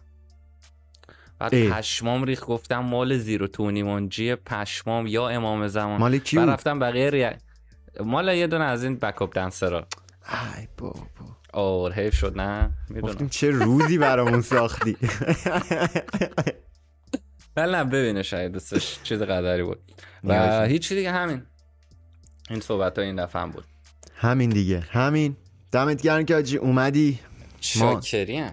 [1.39, 1.71] بعد ای.
[1.71, 6.01] پشمام ریخ گفتم مال زیرو تونی منجی پشمام یا امام زمان.
[6.01, 7.33] مال کی بعد بود؟ رفتم بقیه ریا...
[8.01, 9.87] مال یه دونه از این بکاپ دنسرا.
[10.59, 11.07] ای بابا.
[11.53, 13.29] آور حیف شد نه؟ می‌دونم.
[13.29, 14.97] چه روزی برامون ساختی؟
[17.57, 19.79] نه ببینه شاید دوستش چیز قدری بود.
[20.25, 20.63] و.
[20.67, 21.43] هیچی دیگه همین.
[22.51, 23.65] این صحبت ها این دفعه هم بود.
[24.17, 25.37] همین دیگه همین.
[25.73, 27.19] دمت گرم که آجی اومدی.
[27.61, 28.53] شاکریم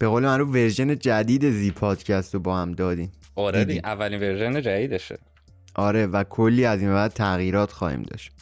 [0.00, 3.12] به قول معروف version جدید زی پادکست رو با هم دادیم.
[3.34, 3.64] آره.
[3.64, 5.18] دیگه اولین version جدیدشه.
[5.74, 8.32] آره و کلی از این بعد تغییرات خواهیم داشت.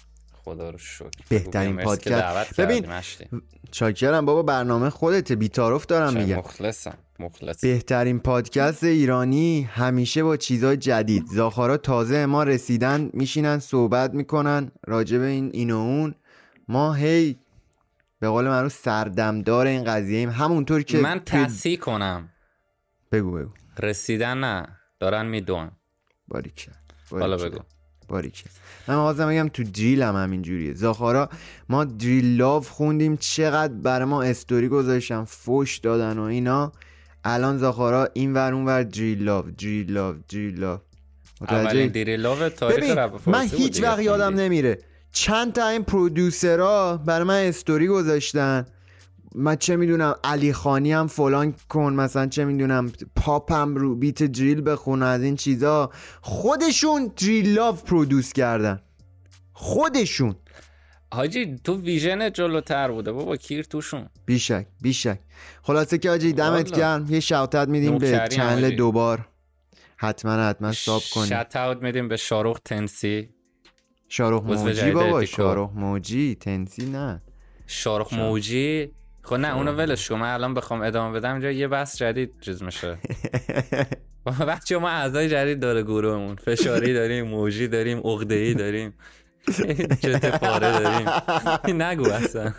[0.45, 1.09] خدا رو شکر.
[1.29, 2.61] بهترین پادکست.
[2.61, 2.87] ببین،.
[3.71, 5.37] چاکرم بابا برنامه خودته.
[5.37, 6.37] بی‌تعارف دارم میگم.
[6.37, 11.27] مخلصم مخلص بهترین پادکست ایرانی همیشه با چیزای جدید.
[11.27, 16.15] زاخارا تازه ما رسیدن میشینن صحبت می‌کنن راجع به این این و اون.
[16.69, 17.37] ما هی
[18.21, 20.31] به قول معروف سردمدار این قضیه ایم.
[20.31, 22.29] همونطور که من تصحیح کنم.
[23.13, 23.51] بگو بگو.
[23.83, 24.67] رسیدن نه.
[25.01, 25.71] دارن میدون.
[26.29, 26.71] باریکه.
[27.11, 27.59] حالا بگو.
[28.09, 28.45] باریکه.
[28.89, 31.29] من می‌خواستم بگم تو دریل هم همین جوریه زاخارا
[31.69, 33.17] ما drill love خوندیم.
[33.17, 36.73] چقدر برای ما استوری گذاشتن فوش دادن و اینا.
[37.25, 40.17] الان زاخارا این ور اون ور drill love drill love.
[40.31, 40.81] drill love
[41.49, 44.35] اولین تاریخ ببین رپ فارسی من هیچ وقت یادم.
[44.35, 44.79] نمیره.
[45.13, 48.67] چند تا این producer ها برای من استوری گذاشتن.
[49.35, 54.71] من چه می‌دونم علی خانی هم فلان کن مثلا چه می‌دونم پاپم رو beat drill
[54.71, 55.91] بخون از این چیزا.
[56.21, 58.81] خودشون drill love produce کردن.
[59.53, 60.37] خودشون.
[61.13, 64.09] حاجی تو vision جلوتر بوده بابا کیر توشون.
[64.27, 65.19] بیشک بیشک.
[65.63, 66.73] خلاصه که آجی دمت.
[66.73, 67.07] گرم.
[67.09, 68.77] یه shout-out میدیم به channel حاجی.
[68.77, 69.29] دوبار.
[69.97, 71.27] حتما حتما sub کنیم.
[71.27, 73.29] shout-out میدیم به شاروخ تنسی.
[74.09, 75.25] شارخ موجی بابا.
[75.25, 77.23] شارخ موجی تنسی نه.
[77.67, 78.91] شارخ موجی؟
[79.23, 80.15] خب نه اونو ولش کن.
[80.15, 81.33] من الان بخوام ادامه بدم.
[81.33, 82.99] اینجا یه بحث جدید چیز میشه.
[84.49, 86.37] بچه ما اعضای جدید داره گروهمون.
[86.37, 88.95] فشاری داریم موجی داریم عقده‌ای داریم.
[90.01, 91.09] جت پاره داریم.
[91.83, 92.53] نگو اصلا.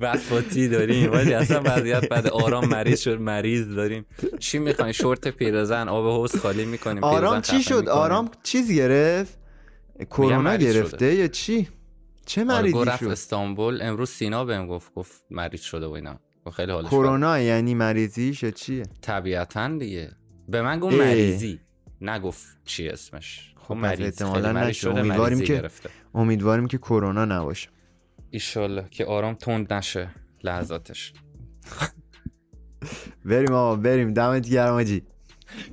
[0.00, 1.12] وسواتی داریم.
[1.12, 4.06] ولی اصلا وضعیت بعد آرام مریض شد مریض داریم.
[4.38, 9.45] چی می‌خواین شورت پیرزن آب حوض خالی می‌کنیم آرام چی شد؟ آرام چیز گرفت؟
[10.04, 11.68] کرونا گرفته یا چی؟
[12.26, 13.82] چه مریضی رفت شد؟ استانبول.
[13.82, 16.20] امروز سینا بهم گفت گفت مریض شده و اینا.
[16.46, 16.88] و خیلی حالش.
[16.90, 20.10] کرونا یعنی مریضیش چیه؟ طبیعتا دیگه.
[20.48, 20.96] به من گفت.
[20.96, 21.60] مریضی.
[22.00, 23.54] نگفت چی اسمش.
[23.56, 24.00] خب پس مریض.
[24.00, 24.76] احتمالاً خیلی مریض.
[24.76, 25.90] شده امیدواریم مریضی که- گرفته.
[26.14, 27.68] امیدواریم که کرونا نباشه.
[28.30, 30.10] ایشالله که آرام تند نشه
[30.44, 31.12] لحظاتش.
[33.24, 34.12] بریم آقا بریم.
[34.12, 35.02] دمت گرم آجی.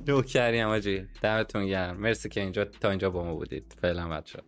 [0.06, 1.96] نوکریم آجی دمتون گرم.
[1.96, 3.76] مرسی که اینجا تا اینجا با ما بودید.
[3.80, 4.38] فعلا بچه